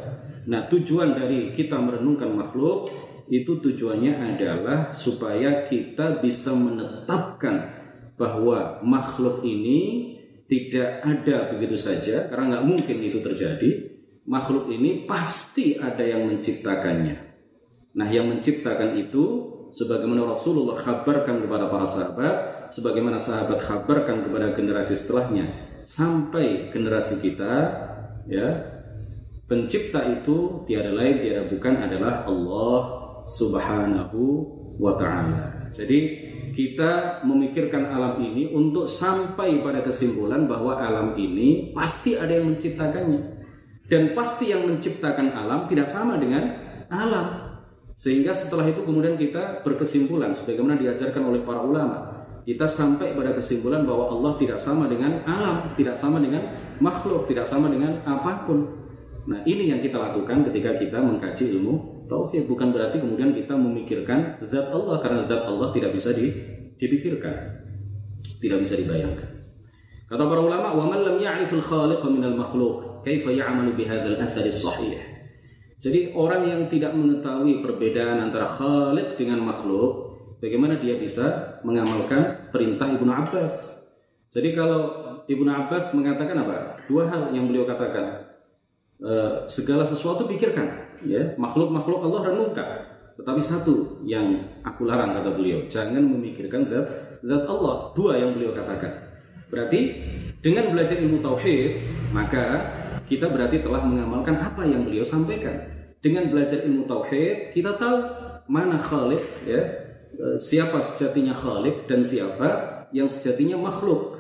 Nah, 0.48 0.66
tujuan 0.66 1.14
dari 1.14 1.54
kita 1.54 1.78
merenungkan 1.78 2.32
makhluk 2.34 2.90
itu 3.30 3.62
tujuannya 3.62 4.34
adalah 4.34 4.90
supaya 4.94 5.66
kita 5.70 6.18
bisa 6.18 6.54
menetapkan 6.54 7.82
bahwa 8.18 8.82
makhluk 8.82 9.42
ini 9.46 10.11
tidak 10.46 11.02
ada 11.04 11.54
begitu 11.54 11.76
saja 11.78 12.28
karena 12.28 12.58
nggak 12.58 12.66
mungkin 12.66 12.96
itu 13.02 13.18
terjadi. 13.22 13.70
Makhluk 14.22 14.70
ini 14.70 15.02
pasti 15.02 15.74
ada 15.74 16.02
yang 16.06 16.30
menciptakannya. 16.30 17.16
Nah, 17.98 18.08
yang 18.08 18.30
menciptakan 18.30 18.94
itu 18.94 19.24
sebagaimana 19.74 20.24
Rasulullah 20.30 20.78
kabarkan 20.78 21.42
kepada 21.42 21.66
para 21.66 21.84
sahabat, 21.90 22.34
sebagaimana 22.70 23.18
sahabat 23.18 23.58
kabarkan 23.60 24.24
kepada 24.28 24.54
generasi 24.54 24.94
setelahnya 24.94 25.50
sampai 25.82 26.70
generasi 26.70 27.18
kita, 27.18 27.54
ya 28.30 28.62
pencipta 29.50 30.06
itu 30.06 30.62
tiada 30.70 30.94
lain 30.94 31.18
tiada 31.20 31.42
bukan 31.50 31.74
adalah 31.82 32.24
Allah 32.24 32.80
Subhanahu 33.26 34.20
wa 34.78 34.94
taala. 34.96 35.68
Jadi 35.74 36.31
kita 36.52 37.24
memikirkan 37.26 37.88
alam 37.88 38.20
ini 38.20 38.52
untuk 38.52 38.86
sampai 38.86 39.64
pada 39.64 39.80
kesimpulan 39.82 40.44
bahwa 40.44 40.78
alam 40.78 41.16
ini 41.16 41.72
pasti 41.72 42.14
ada 42.14 42.30
yang 42.36 42.52
menciptakannya. 42.52 43.42
Dan 43.88 44.16
pasti 44.16 44.48
yang 44.54 44.64
menciptakan 44.64 45.36
alam 45.36 45.68
tidak 45.68 45.88
sama 45.88 46.16
dengan 46.16 46.54
alam. 46.88 47.56
Sehingga 47.98 48.32
setelah 48.32 48.64
itu 48.68 48.84
kemudian 48.84 49.20
kita 49.20 49.60
berkesimpulan 49.66 50.32
sebagaimana 50.32 50.80
diajarkan 50.80 51.22
oleh 51.28 51.44
para 51.44 51.60
ulama. 51.60 52.24
Kita 52.42 52.66
sampai 52.66 53.14
pada 53.14 53.36
kesimpulan 53.36 53.86
bahwa 53.86 54.10
Allah 54.10 54.34
tidak 54.40 54.58
sama 54.58 54.90
dengan 54.90 55.22
alam, 55.28 55.70
tidak 55.78 55.94
sama 55.94 56.18
dengan 56.18 56.42
makhluk, 56.82 57.30
tidak 57.30 57.46
sama 57.46 57.70
dengan 57.70 58.02
apa 58.02 58.48
pun. 58.48 58.66
Nah, 59.30 59.44
ini 59.46 59.70
yang 59.70 59.78
kita 59.78 59.94
lakukan 60.02 60.50
ketika 60.50 60.74
kita 60.82 60.98
mengkaji 60.98 61.54
ilmu 61.54 61.74
tauhid. 62.12 62.44
Bukan 62.44 62.76
berarti 62.76 63.00
kemudian 63.00 63.32
kita 63.32 63.56
memikirkan 63.56 64.36
zat 64.52 64.68
Allah 64.68 65.00
karena 65.00 65.24
zat 65.24 65.48
Allah 65.48 65.72
tidak 65.72 65.96
bisa 65.96 66.12
dipikirkan. 66.12 67.64
Tidak 68.36 68.58
bisa 68.60 68.76
dibayangkan. 68.76 69.32
Kata 70.12 70.28
para 70.28 70.44
ulama, 70.44 70.76
"Wa 70.76 70.84
man 70.84 71.00
lam 71.00 71.16
ya'rifil 71.16 71.64
khaliq 71.64 72.04
min 72.12 72.20
al-makhluq, 72.20 73.00
kaifa 73.00 73.32
ya'malu 73.32 73.72
bihadzal 73.72 74.20
athar 74.20 74.44
sahih?" 74.52 75.12
Jadi 75.82 76.14
orang 76.14 76.46
yang 76.46 76.62
tidak 76.70 76.94
mengetahui 76.94 77.58
perbedaan 77.58 78.30
antara 78.30 78.46
Khalid 78.46 79.18
dengan 79.18 79.42
makhluk, 79.42 80.14
bagaimana 80.38 80.78
dia 80.78 80.94
bisa 80.94 81.58
mengamalkan 81.66 82.54
perintah 82.54 82.86
Ibnu 82.86 83.10
Abbas? 83.10 83.82
Jadi 84.30 84.54
kalau 84.54 84.94
Ibnu 85.26 85.50
Abbas 85.50 85.90
mengatakan 85.90 86.38
apa? 86.38 86.78
Dua 86.86 87.10
hal 87.10 87.34
yang 87.34 87.50
beliau 87.50 87.66
katakan. 87.66 88.30
E, 89.02 89.12
segala 89.50 89.82
sesuatu 89.82 90.30
pikirkan, 90.30 90.81
ya 91.00 91.34
makhluk-makhluk 91.40 92.00
Allah 92.04 92.20
renungkan. 92.32 92.70
Tetapi 93.12 93.40
satu 93.44 94.02
yang 94.08 94.40
aku 94.64 94.88
larang 94.88 95.12
kata 95.12 95.36
beliau, 95.36 95.68
jangan 95.68 96.00
memikirkan 96.00 96.64
zat, 96.68 96.86
zat 97.20 97.44
Allah. 97.44 97.92
Dua 97.92 98.16
yang 98.16 98.32
beliau 98.32 98.56
katakan. 98.56 98.92
Berarti 99.52 99.80
dengan 100.40 100.72
belajar 100.72 100.96
ilmu 100.96 101.20
tauhid, 101.20 101.70
maka 102.16 102.72
kita 103.04 103.28
berarti 103.28 103.60
telah 103.60 103.84
mengamalkan 103.84 104.40
apa 104.40 104.64
yang 104.64 104.88
beliau 104.88 105.04
sampaikan. 105.04 105.54
Dengan 106.00 106.32
belajar 106.32 106.64
ilmu 106.64 106.88
tauhid, 106.88 107.52
kita 107.52 107.76
tahu 107.76 107.96
mana 108.48 108.80
Khalid 108.80 109.22
ya 109.46 109.60
eh, 110.18 110.38
siapa 110.42 110.82
sejatinya 110.82 111.36
khalik 111.36 111.86
dan 111.86 112.02
siapa 112.02 112.48
yang 112.90 113.06
sejatinya 113.06 113.60
makhluk. 113.60 114.18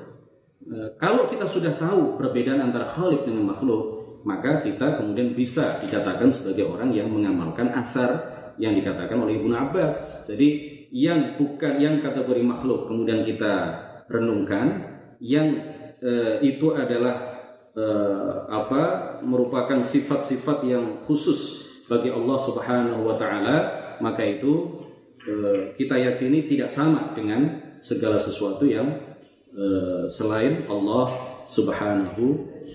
Eh, 0.62 0.94
kalau 1.00 1.26
kita 1.26 1.48
sudah 1.48 1.74
tahu 1.74 2.20
perbedaan 2.20 2.62
antara 2.62 2.86
khalik 2.86 3.26
dengan 3.26 3.50
makhluk, 3.50 4.01
maka 4.22 4.62
kita 4.62 5.02
kemudian 5.02 5.34
bisa 5.34 5.82
dikatakan 5.82 6.30
sebagai 6.30 6.70
orang 6.70 6.94
yang 6.94 7.10
mengamalkan 7.10 7.70
asar 7.74 8.32
yang 8.60 8.76
dikatakan 8.76 9.18
oleh 9.18 9.40
Ibnu 9.40 9.54
Abbas. 9.54 10.28
Jadi 10.28 10.48
yang 10.92 11.40
bukan 11.40 11.80
yang 11.80 12.04
kategori 12.04 12.42
makhluk 12.44 12.86
kemudian 12.86 13.24
kita 13.24 13.80
renungkan, 14.12 14.98
yang 15.22 15.56
eh, 16.02 16.36
itu 16.44 16.76
adalah 16.76 17.40
eh, 17.72 18.34
apa 18.52 18.82
merupakan 19.24 19.80
sifat-sifat 19.80 20.68
yang 20.68 21.00
khusus 21.08 21.64
bagi 21.88 22.12
Allah 22.12 22.38
Subhanahu 22.38 23.08
wa 23.08 23.16
taala, 23.16 23.56
maka 24.04 24.22
itu 24.22 24.84
eh, 25.24 25.72
kita 25.80 25.96
yakini 25.96 26.46
tidak 26.46 26.68
sama 26.68 27.16
dengan 27.16 27.62
segala 27.80 28.20
sesuatu 28.20 28.68
yang 28.68 28.92
eh, 29.56 30.06
selain 30.12 30.68
Allah 30.68 31.16
Subhanahu 31.48 32.24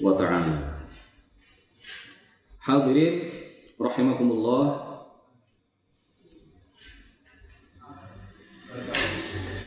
wa 0.01 0.13
taala. 0.17 0.76
Hadirin 2.67 3.31
rahimakumullah 3.79 4.83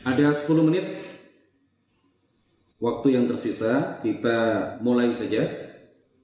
Ada 0.04 0.36
10 0.36 0.68
menit 0.68 0.84
waktu 2.76 3.16
yang 3.16 3.24
tersisa 3.24 4.04
kita 4.04 4.36
mulai 4.84 5.16
saja 5.16 5.48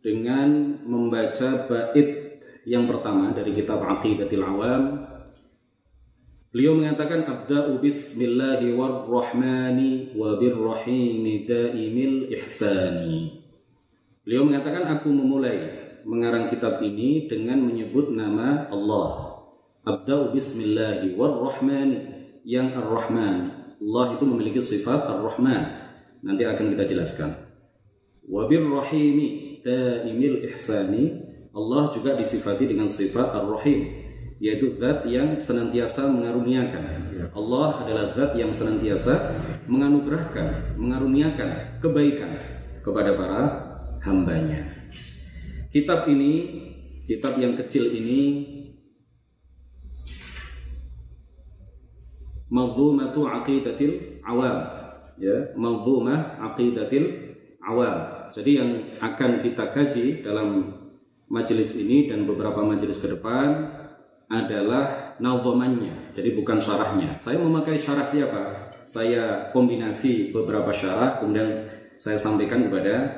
dengan 0.05 0.77
membaca 0.85 1.65
bait 1.65 2.09
yang 2.69 2.85
pertama 2.85 3.33
dari 3.33 3.57
kitab 3.57 3.81
Aqidatil 3.81 4.45
Awam. 4.45 5.01
Beliau 6.53 6.77
mengatakan 6.77 7.25
abda'u 7.25 7.81
bismillahi 7.81 8.77
warrahmani 8.77 10.13
wa 10.13 10.37
birrahimi 10.37 11.49
daimil 11.49 12.29
ihsani. 12.37 13.45
Beliau 14.29 14.45
mengatakan 14.45 14.93
aku 14.93 15.09
memulai 15.09 15.86
mengarang 16.07 16.47
kitab 16.47 16.79
ini 16.87 17.27
dengan 17.27 17.67
menyebut 17.67 18.15
nama 18.15 18.71
Allah. 18.71 19.43
Abda'u 19.83 20.31
bismillahi 20.31 21.19
warrahmani 21.19 21.99
yang 22.47 22.71
ar-Rahman 22.79 23.67
Allah 23.77 24.17
itu 24.17 24.25
memiliki 24.25 24.61
sifat 24.65 25.05
Ar-Rahman. 25.05 25.63
Nanti 26.25 26.43
akan 26.49 26.73
kita 26.73 26.85
jelaskan. 26.89 27.31
Wabir 28.25 28.65
rahimi 28.65 29.61
daimil 29.61 30.49
ihsani. 30.49 31.23
Allah 31.57 31.93
juga 31.93 32.17
disifati 32.17 32.69
dengan 32.69 32.89
sifat 32.89 33.33
Ar-Rahim 33.37 34.05
yaitu 34.37 34.77
zat 34.77 35.09
yang 35.09 35.41
senantiasa 35.41 36.13
mengaruniakan. 36.13 36.85
Allah 37.33 37.69
adalah 37.81 38.05
zat 38.13 38.37
yang 38.37 38.53
senantiasa 38.53 39.33
menganugerahkan, 39.65 40.77
mengaruniakan 40.77 41.81
kebaikan 41.81 42.37
kepada 42.85 43.17
para 43.17 43.43
hambanya. 44.05 44.76
Kitab 45.77 46.09
ini, 46.09 46.33
kitab 47.05 47.37
yang 47.37 47.53
kecil 47.53 47.93
ini 47.93 48.49
Maldhumatu 52.49 53.29
aqidatil 53.29 54.25
awam. 54.25 54.73
Ya 55.21 55.53
Maldhumah 55.53 56.41
aqidatil 56.41 57.37
awam. 57.61 58.09
Jadi 58.33 58.51
yang 58.57 58.71
akan 59.05 59.45
kita 59.45 59.77
kaji 59.77 60.25
dalam 60.25 60.81
majelis 61.29 61.77
ini 61.77 62.09
dan 62.09 62.25
beberapa 62.25 62.65
majelis 62.65 62.97
ke 62.97 63.13
depan 63.13 63.69
adalah 64.33 65.13
naldomannya 65.21 66.17
jadi 66.17 66.33
bukan 66.33 66.57
syarahnya. 66.57 67.21
Saya 67.21 67.37
memakai 67.37 67.77
syarah 67.77 68.09
siapa? 68.09 68.73
Saya 68.81 69.53
kombinasi 69.53 70.33
beberapa 70.33 70.73
syarah 70.73 71.21
kemudian 71.21 71.69
saya 72.01 72.17
sampaikan 72.17 72.65
kepada 72.65 73.13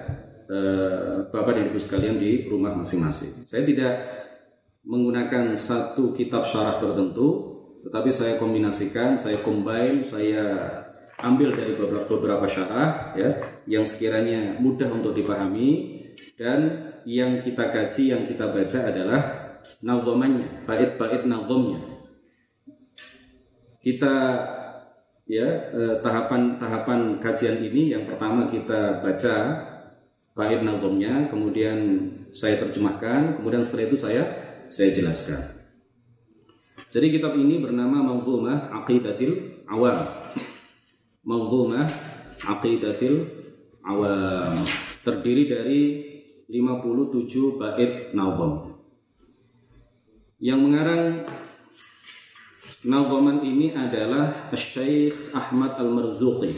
uh, 0.48 1.28
bapak 1.30 1.52
dan 1.60 1.64
ibu 1.70 1.80
sekalian 1.80 2.16
di 2.16 2.48
rumah 2.48 2.72
masing-masing 2.74 3.46
saya 3.48 3.62
tidak 3.64 3.94
menggunakan 4.88 5.52
satu 5.56 6.16
kitab 6.16 6.48
syarah 6.48 6.80
tertentu 6.80 7.58
tetapi 7.88 8.10
saya 8.10 8.34
kombinasikan, 8.36 9.14
saya 9.14 9.38
combine, 9.40 10.02
saya 10.02 10.44
ambil 11.22 11.54
dari 11.54 11.72
beberapa, 11.72 12.06
beberapa 12.18 12.46
syarah 12.50 13.14
ya 13.14 13.30
yang 13.64 13.86
sekiranya 13.86 14.58
mudah 14.58 14.90
untuk 14.90 15.14
dipahami 15.14 15.98
dan 16.36 16.90
yang 17.06 17.42
kita 17.42 17.70
kaji, 17.70 18.02
yang 18.14 18.22
kita 18.26 18.50
baca 18.50 18.78
adalah 18.92 19.20
nazamanya, 19.82 20.68
bait-bait 20.68 21.22
nazamnya. 21.26 21.80
Kita 23.78 24.14
ya 25.28 25.48
eh, 25.70 25.96
tahapan-tahapan 26.02 27.22
kajian 27.22 27.62
ini 27.62 27.94
yang 27.94 28.04
pertama 28.04 28.52
kita 28.52 29.00
baca 29.00 29.34
bait 30.38 30.62
nazamnya, 30.62 31.26
kemudian 31.26 32.06
saya 32.30 32.62
terjemahkan, 32.62 33.42
kemudian 33.42 33.58
setelah 33.66 33.90
itu 33.90 33.98
saya 33.98 34.22
saya 34.70 34.94
jelaskan. 34.94 35.42
Jadi 36.94 37.18
kitab 37.18 37.34
ini 37.34 37.58
bernama 37.58 38.00
Mawdhumah 38.00 38.70
Aqidatil 38.70 39.66
Awam. 39.66 39.98
Mawdhumah 41.26 41.84
Aqidatil 42.46 43.26
Awam. 43.82 44.62
Terdiri 45.02 45.44
dari 45.50 45.82
57 46.48 47.60
bait 47.60 48.14
nazam. 48.14 48.78
Yang 50.38 50.60
mengarang 50.62 51.04
nazaman 52.86 53.42
ini 53.42 53.74
adalah 53.74 54.48
Syekh 54.54 55.34
Ahmad 55.34 55.76
Al-Marzuqi. 55.76 56.56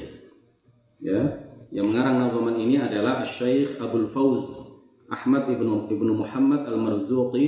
Ya, 1.00 1.49
yang 1.70 1.86
mengarang 1.90 2.26
nazaman 2.26 2.58
ini 2.58 2.82
adalah 2.82 3.22
Syekh 3.22 3.78
Abdul 3.78 4.10
Fauz 4.10 4.70
Ahmad 5.10 5.46
ibnu 5.50 5.90
ibnu 5.90 6.18
Muhammad 6.18 6.66
Al-Marzuqi 6.66 7.46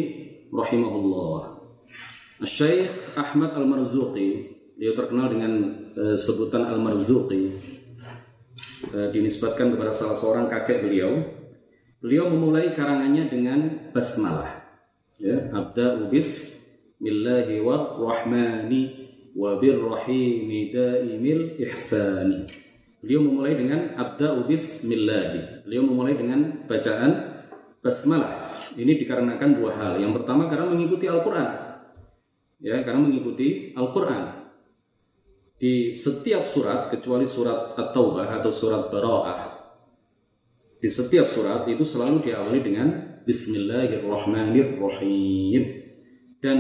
rahimahullah. 0.50 1.62
Syekh 2.42 3.14
Ahmad 3.14 3.54
Al-Marzuqi, 3.54 4.50
dia 4.78 4.94
terkenal 4.98 5.30
dengan 5.30 5.52
uh, 5.94 6.18
sebutan 6.18 6.66
Al-Marzuqi, 6.66 7.42
uh, 8.94 9.08
dinisbatkan 9.14 9.74
kepada 9.74 9.94
salah 9.94 10.18
seorang 10.18 10.46
kakek 10.50 10.82
beliau. 10.86 11.22
Beliau 12.02 12.26
memulai 12.26 12.74
karangannya 12.74 13.30
dengan 13.30 13.58
basmalah. 13.94 14.58
Ya, 15.22 15.54
abda 15.54 16.02
ubis 16.02 16.58
billahi 16.98 17.62
wa 17.62 17.94
rahmani 17.94 19.06
wa 19.38 19.54
birrahimi 19.62 20.74
daimil 20.74 21.62
ihsani. 21.62 22.50
Beliau 23.03 23.20
memulai 23.26 23.59
dengan 23.59 23.98
abda 23.98 24.46
ubis 24.46 24.86
millahi. 24.86 25.66
Beliau 25.66 25.82
memulai 25.84 26.14
dengan 26.14 26.62
bacaan 26.70 27.34
basmalah. 27.82 28.62
Ini 28.78 28.94
dikarenakan 28.94 29.50
dua 29.59 29.74
hal. 29.74 29.98
Yang 29.98 30.22
pertama 30.22 30.46
karena 30.46 30.70
mengikuti 30.70 31.11
Al-Qur'an 31.11 31.72
ya 32.62 32.78
karena 32.86 33.03
mengikuti 33.03 33.74
Al-Qur'an. 33.74 34.46
Di 35.59 35.90
setiap 35.94 36.46
surat 36.46 36.90
kecuali 36.90 37.26
surat 37.26 37.74
At-Taubah 37.78 38.26
atau 38.38 38.50
surat 38.50 38.90
Bara'ah. 38.90 39.53
Di 40.82 40.90
setiap 40.90 41.30
surat 41.30 41.62
itu 41.70 41.86
selalu 41.86 42.18
diawali 42.18 42.59
dengan 42.59 42.90
Bismillahirrahmanirrahim. 43.22 45.62
Dan 46.42 46.59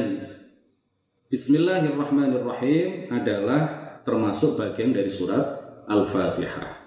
Bismillahirrahmanirrahim 1.26 3.10
adalah 3.10 3.60
termasuk 4.06 4.54
bagian 4.54 4.94
dari 4.94 5.10
surat 5.10 5.61
Al-Fatihah. 5.86 6.82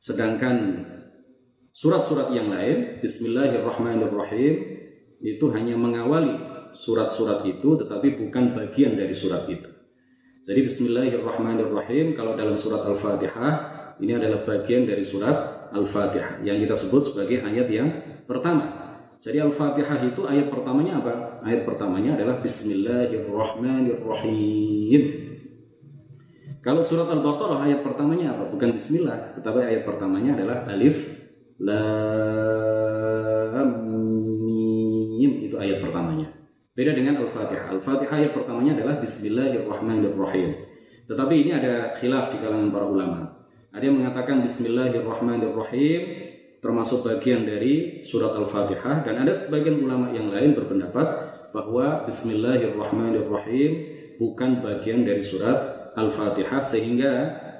Sedangkan 0.00 0.80
surat-surat 1.76 2.32
yang 2.32 2.48
lain 2.48 3.04
Bismillahirrahmanirrahim 3.04 4.80
itu 5.20 5.44
hanya 5.52 5.76
mengawali 5.76 6.40
surat-surat 6.72 7.44
itu 7.44 7.76
tetapi 7.76 8.16
bukan 8.16 8.56
bagian 8.56 8.96
dari 8.96 9.12
surat 9.12 9.44
itu. 9.50 9.68
Jadi 10.48 10.64
bismillahirrahmanirrahim 10.66 12.16
kalau 12.16 12.32
dalam 12.34 12.56
surat 12.56 12.80
Al-Fatihah 12.88 13.52
ini 14.00 14.16
adalah 14.16 14.40
bagian 14.48 14.88
dari 14.88 15.04
surat 15.04 15.68
Al-Fatihah 15.76 16.40
yang 16.42 16.58
kita 16.58 16.74
sebut 16.74 17.12
sebagai 17.12 17.44
ayat 17.44 17.68
yang 17.68 17.92
pertama. 18.24 18.72
Jadi 19.20 19.36
Al-Fatihah 19.36 20.00
itu 20.00 20.24
ayat 20.24 20.48
pertamanya 20.48 20.96
apa? 20.96 21.44
Ayat 21.44 21.68
pertamanya 21.68 22.16
adalah 22.16 22.40
Bismillahirrahmanirrahim. 22.40 25.29
Kalau 26.60 26.84
surat 26.84 27.08
Al-Baqarah 27.08 27.64
ayat 27.64 27.80
pertamanya 27.80 28.36
apa? 28.36 28.52
Bukan 28.52 28.76
Bismillah, 28.76 29.32
tetapi 29.40 29.64
ayat 29.64 29.80
pertamanya 29.88 30.36
adalah 30.36 30.68
Alif 30.68 31.08
Lam 31.56 31.80
Mim 35.16 35.32
itu 35.48 35.56
ayat 35.56 35.80
pertamanya. 35.80 36.28
Beda 36.76 36.92
dengan 36.92 37.24
Al-Fatihah. 37.24 37.72
Al-Fatihah 37.72 38.12
ayat 38.12 38.36
pertamanya 38.36 38.76
adalah 38.76 39.00
Bismillahirrahmanirrahim. 39.00 40.52
Tetapi 41.08 41.34
ini 41.40 41.50
ada 41.56 41.96
khilaf 41.96 42.28
di 42.28 42.44
kalangan 42.44 42.68
para 42.68 42.84
ulama. 42.84 43.40
Ada 43.72 43.88
yang 43.88 43.96
mengatakan 44.04 44.44
Bismillahirrahmanirrahim 44.44 46.00
termasuk 46.60 47.08
bagian 47.08 47.48
dari 47.48 48.04
surat 48.04 48.36
Al-Fatihah 48.36 49.00
dan 49.08 49.16
ada 49.16 49.32
sebagian 49.32 49.80
ulama 49.80 50.12
yang 50.12 50.28
lain 50.28 50.52
berpendapat 50.52 51.08
bahwa 51.56 52.04
Bismillahirrahmanirrahim 52.04 53.70
bukan 54.20 54.60
bagian 54.60 55.08
dari 55.08 55.24
surat 55.24 55.79
Al-Fatihah 55.98 56.62
sehingga 56.62 57.12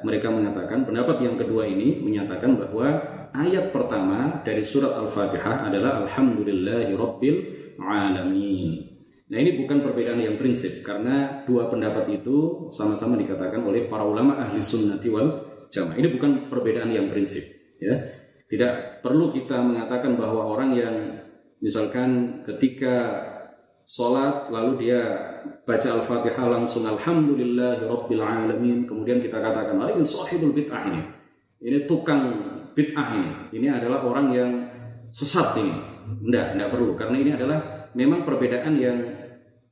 mereka 0.07 0.31
mengatakan 0.33 0.87
pendapat 0.87 1.21
yang 1.23 1.37
kedua 1.37 1.67
ini 1.67 2.01
menyatakan 2.01 2.57
bahwa 2.57 2.89
ayat 3.35 3.75
pertama 3.75 4.41
dari 4.47 4.63
surat 4.63 4.97
Al-Fatihah 4.97 5.71
adalah 5.71 6.05
Alhamdulillahi 6.07 6.93
Rabbil 6.95 7.37
Alamin. 7.81 8.91
Nah 9.31 9.39
ini 9.39 9.55
bukan 9.63 9.79
perbedaan 9.79 10.19
yang 10.19 10.35
prinsip 10.35 10.83
karena 10.83 11.47
dua 11.47 11.71
pendapat 11.71 12.11
itu 12.11 12.69
sama-sama 12.75 13.15
dikatakan 13.15 13.63
oleh 13.63 13.87
para 13.87 14.03
ulama 14.03 14.43
ahli 14.43 14.59
sunnati 14.59 15.07
wal 15.07 15.47
jamaah. 15.71 15.95
Ini 15.95 16.09
bukan 16.19 16.51
perbedaan 16.51 16.91
yang 16.91 17.07
prinsip, 17.15 17.47
ya. 17.79 17.95
Tidak 18.51 18.99
perlu 19.07 19.31
kita 19.31 19.63
mengatakan 19.63 20.19
bahwa 20.19 20.51
orang 20.51 20.75
yang 20.75 20.95
misalkan 21.63 22.43
ketika 22.43 23.23
sholat 23.91 24.47
lalu 24.55 24.87
dia 24.87 25.03
baca 25.67 25.89
al-fatihah 25.99 26.47
langsung 26.47 26.87
alhamdulillah 26.87 27.91
rabbil 27.91 28.23
alamin. 28.23 28.87
Kemudian 28.87 29.19
kita 29.19 29.43
katakan 29.43 29.83
ah 29.83 29.91
ini 29.91 30.07
sahibul 30.07 30.55
bid'ah 30.55 30.87
ini. 30.87 31.03
Ini 31.59 31.91
tukang 31.91 32.23
bid'ah 32.79 33.09
ini. 33.19 33.33
Ini 33.51 33.67
adalah 33.83 34.07
orang 34.07 34.27
yang 34.31 34.51
sesat 35.11 35.59
ini. 35.59 35.75
Tidak 36.23 36.55
tidak 36.55 36.69
perlu. 36.71 36.95
Karena 36.95 37.17
ini 37.19 37.31
adalah 37.35 37.91
memang 37.99 38.23
perbedaan 38.23 38.79
yang 38.79 38.99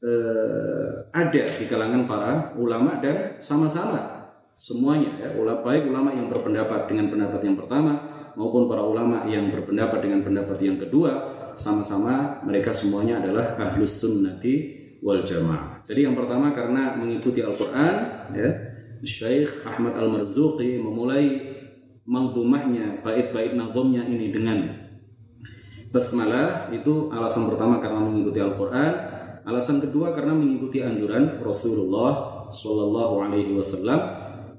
eh, 0.02 0.90
ada 1.14 1.42
di 1.54 1.64
kalangan 1.70 2.02
para 2.10 2.32
ulama 2.58 2.98
dan 2.98 3.38
sama-sama 3.38 4.34
semuanya 4.58 5.14
ya. 5.22 5.28
Ulama 5.38 5.62
baik 5.62 5.86
ulama 5.86 6.10
yang 6.10 6.26
berpendapat 6.26 6.90
dengan 6.90 7.06
pendapat 7.06 7.40
yang 7.46 7.54
pertama 7.54 7.92
maupun 8.34 8.66
para 8.66 8.82
ulama 8.82 9.30
yang 9.30 9.46
berpendapat 9.54 10.02
dengan 10.02 10.26
pendapat 10.26 10.58
yang 10.58 10.74
kedua 10.74 11.37
sama-sama 11.58 12.40
mereka 12.46 12.70
semuanya 12.72 13.20
adalah 13.20 13.58
ahlus 13.58 14.00
sunnati 14.00 14.78
wal 15.04 15.22
jamaah. 15.26 15.82
Jadi 15.84 16.06
yang 16.06 16.14
pertama 16.14 16.54
karena 16.54 16.94
mengikuti 16.94 17.42
Al-Qur'an 17.44 17.94
ya 18.32 18.50
Syekh 19.04 19.66
Ahmad 19.66 19.94
Al-Marzuqi 19.98 20.78
memulai 20.78 21.54
mangdumahnya 22.08 23.04
bait-bait 23.04 23.52
nazomnya 23.52 24.06
ini 24.08 24.32
dengan 24.32 24.58
basmalah 25.92 26.72
itu 26.72 27.12
alasan 27.12 27.50
pertama 27.52 27.82
karena 27.82 28.00
mengikuti 28.00 28.40
Al-Qur'an 28.40 29.18
Alasan 29.48 29.80
kedua 29.80 30.12
karena 30.12 30.36
mengikuti 30.36 30.84
anjuran 30.84 31.40
Rasulullah 31.40 32.44
Shallallahu 32.52 33.14
Alaihi 33.24 33.56
Wasallam, 33.56 33.96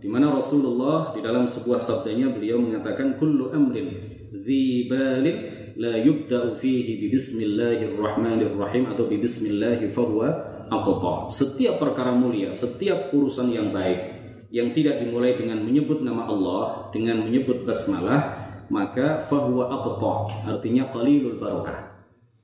di 0.02 0.10
mana 0.10 0.34
Rasulullah 0.34 1.14
di 1.14 1.22
dalam 1.22 1.46
sebuah 1.46 1.78
sabdanya 1.78 2.34
beliau 2.34 2.58
mengatakan 2.58 3.14
kullu 3.22 3.54
amrin 3.54 3.94
dzibalin 4.34 5.59
la 5.80 5.96
yubda'u 5.96 6.60
fihi 6.60 7.00
bi 7.00 7.08
bismillahirrahmanirrahim 7.08 8.92
atau 8.92 9.08
bi 9.08 9.16
bismillahi 9.16 9.88
fahuwa 9.88 10.28
aqta. 10.68 11.32
Setiap 11.32 11.80
perkara 11.80 12.12
mulia, 12.12 12.52
setiap 12.52 13.16
urusan 13.16 13.48
yang 13.48 13.72
baik 13.72 14.20
yang 14.52 14.76
tidak 14.76 15.00
dimulai 15.00 15.40
dengan 15.40 15.64
menyebut 15.64 16.04
nama 16.04 16.28
Allah, 16.28 16.92
dengan 16.92 17.24
menyebut 17.24 17.64
basmalah, 17.64 18.52
maka 18.68 19.24
fahuwa 19.32 19.72
aqta, 19.72 20.52
artinya 20.52 20.92
qalilul 20.92 21.40
barakah. 21.40 21.96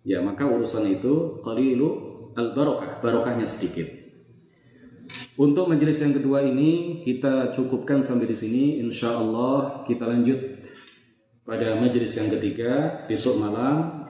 Ya, 0.08 0.24
maka 0.24 0.48
urusan 0.48 0.88
itu 0.96 1.44
qalilu 1.44 1.90
al-barokah, 2.40 3.04
barokahnya 3.04 3.44
sedikit. 3.44 3.90
Untuk 5.36 5.68
majelis 5.68 6.00
yang 6.00 6.16
kedua 6.16 6.40
ini 6.40 7.04
kita 7.04 7.52
cukupkan 7.52 8.00
sampai 8.00 8.32
di 8.32 8.38
sini. 8.40 8.64
Insya 8.80 9.20
Allah 9.20 9.84
kita 9.84 10.08
lanjut 10.08 10.40
pada 11.46 11.78
majelis 11.78 12.18
yang 12.18 12.34
ketiga 12.34 13.06
besok 13.06 13.38
malam 13.38 14.06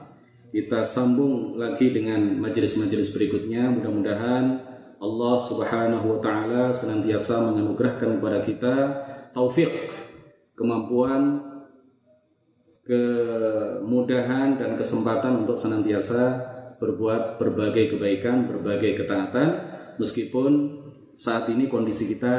kita 0.56 0.88
sambung 0.88 1.60
lagi 1.60 1.92
dengan 1.92 2.40
majelis-majelis 2.40 3.12
berikutnya. 3.12 3.68
Mudah-mudahan 3.68 4.44
Allah 4.96 5.36
Subhanahu 5.44 6.16
wa 6.16 6.20
taala 6.24 6.72
senantiasa 6.72 7.52
menganugerahkan 7.52 8.16
kepada 8.16 8.40
kita 8.40 8.74
taufik, 9.36 9.68
kemampuan, 10.56 11.44
kemudahan 12.88 14.56
dan 14.56 14.80
kesempatan 14.80 15.44
untuk 15.44 15.60
senantiasa 15.60 16.40
berbuat 16.80 17.36
berbagai 17.36 17.92
kebaikan, 17.92 18.48
berbagai 18.48 19.04
ketaatan 19.04 19.48
meskipun 20.00 20.80
saat 21.16 21.48
ini 21.52 21.68
kondisi 21.68 22.08
kita 22.08 22.34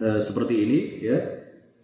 e, 0.00 0.08
seperti 0.24 0.54
ini 0.56 0.78
ya. 1.04 1.18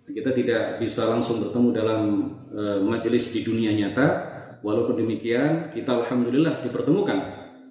Kita 0.09 0.33
tidak 0.33 0.81
bisa 0.81 1.05
langsung 1.05 1.45
bertemu 1.45 1.69
dalam 1.71 2.01
e, 2.49 2.63
majelis 2.81 3.29
di 3.29 3.45
dunia 3.45 3.77
nyata. 3.77 4.37
Walaupun 4.65 4.99
demikian, 4.99 5.71
kita 5.71 6.03
alhamdulillah 6.03 6.65
dipertemukan 6.67 7.19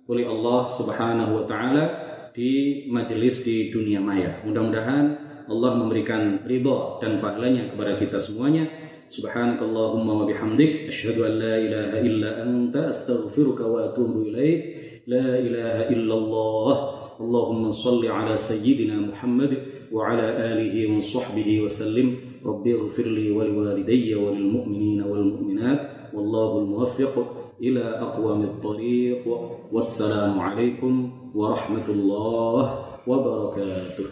oleh 0.08 0.24
Allah 0.24 0.72
Subhanahu 0.72 1.32
wa 1.36 1.44
taala 1.44 1.84
di 2.32 2.86
majelis 2.88 3.44
di 3.44 3.74
dunia 3.74 4.00
maya. 4.00 4.40
Mudah-mudahan 4.46 5.06
Allah 5.48 5.72
memberikan 5.80 6.44
ridha 6.48 7.02
dan 7.04 7.20
pahalanya 7.20 7.74
kepada 7.74 8.00
kita 8.00 8.20
semuanya. 8.20 8.68
Subhanakallahumma 9.08 10.24
wa 10.24 10.26
bihamdik 10.28 10.92
asyhadu 10.92 11.24
an 11.24 11.34
la 11.40 11.56
ilaha 11.60 11.98
illa 12.04 12.30
anta 12.44 12.92
astaghfiruka 12.92 13.64
wa 13.64 13.92
atubu 13.92 14.28
ilaik. 14.32 14.60
La 15.08 15.40
ilaha 15.40 15.84
illallah. 15.92 16.76
Allahumma 17.18 17.74
salli 17.74 18.12
ala 18.12 18.38
sayyidina 18.38 19.10
Muhammad 19.10 19.77
وعلى 19.92 20.28
آله 20.54 20.98
وصحبه 20.98 21.62
وسلم. 21.62 22.16
رب 22.46 22.68
اغفر 22.68 23.04
لي 23.04 23.32
ولوالدي 23.32 24.16
وللمؤمنين 24.16 25.02
والمؤمنات. 25.02 25.82
والله 26.14 26.60
الموفق 26.60 27.16
إلى 27.62 27.84
أقوام 27.84 28.42
الطريق. 28.44 29.24
والسلام 29.72 30.40
عليكم 30.40 31.10
ورحمة 31.36 31.88
الله 31.90 32.80
وبركاته. 33.08 34.10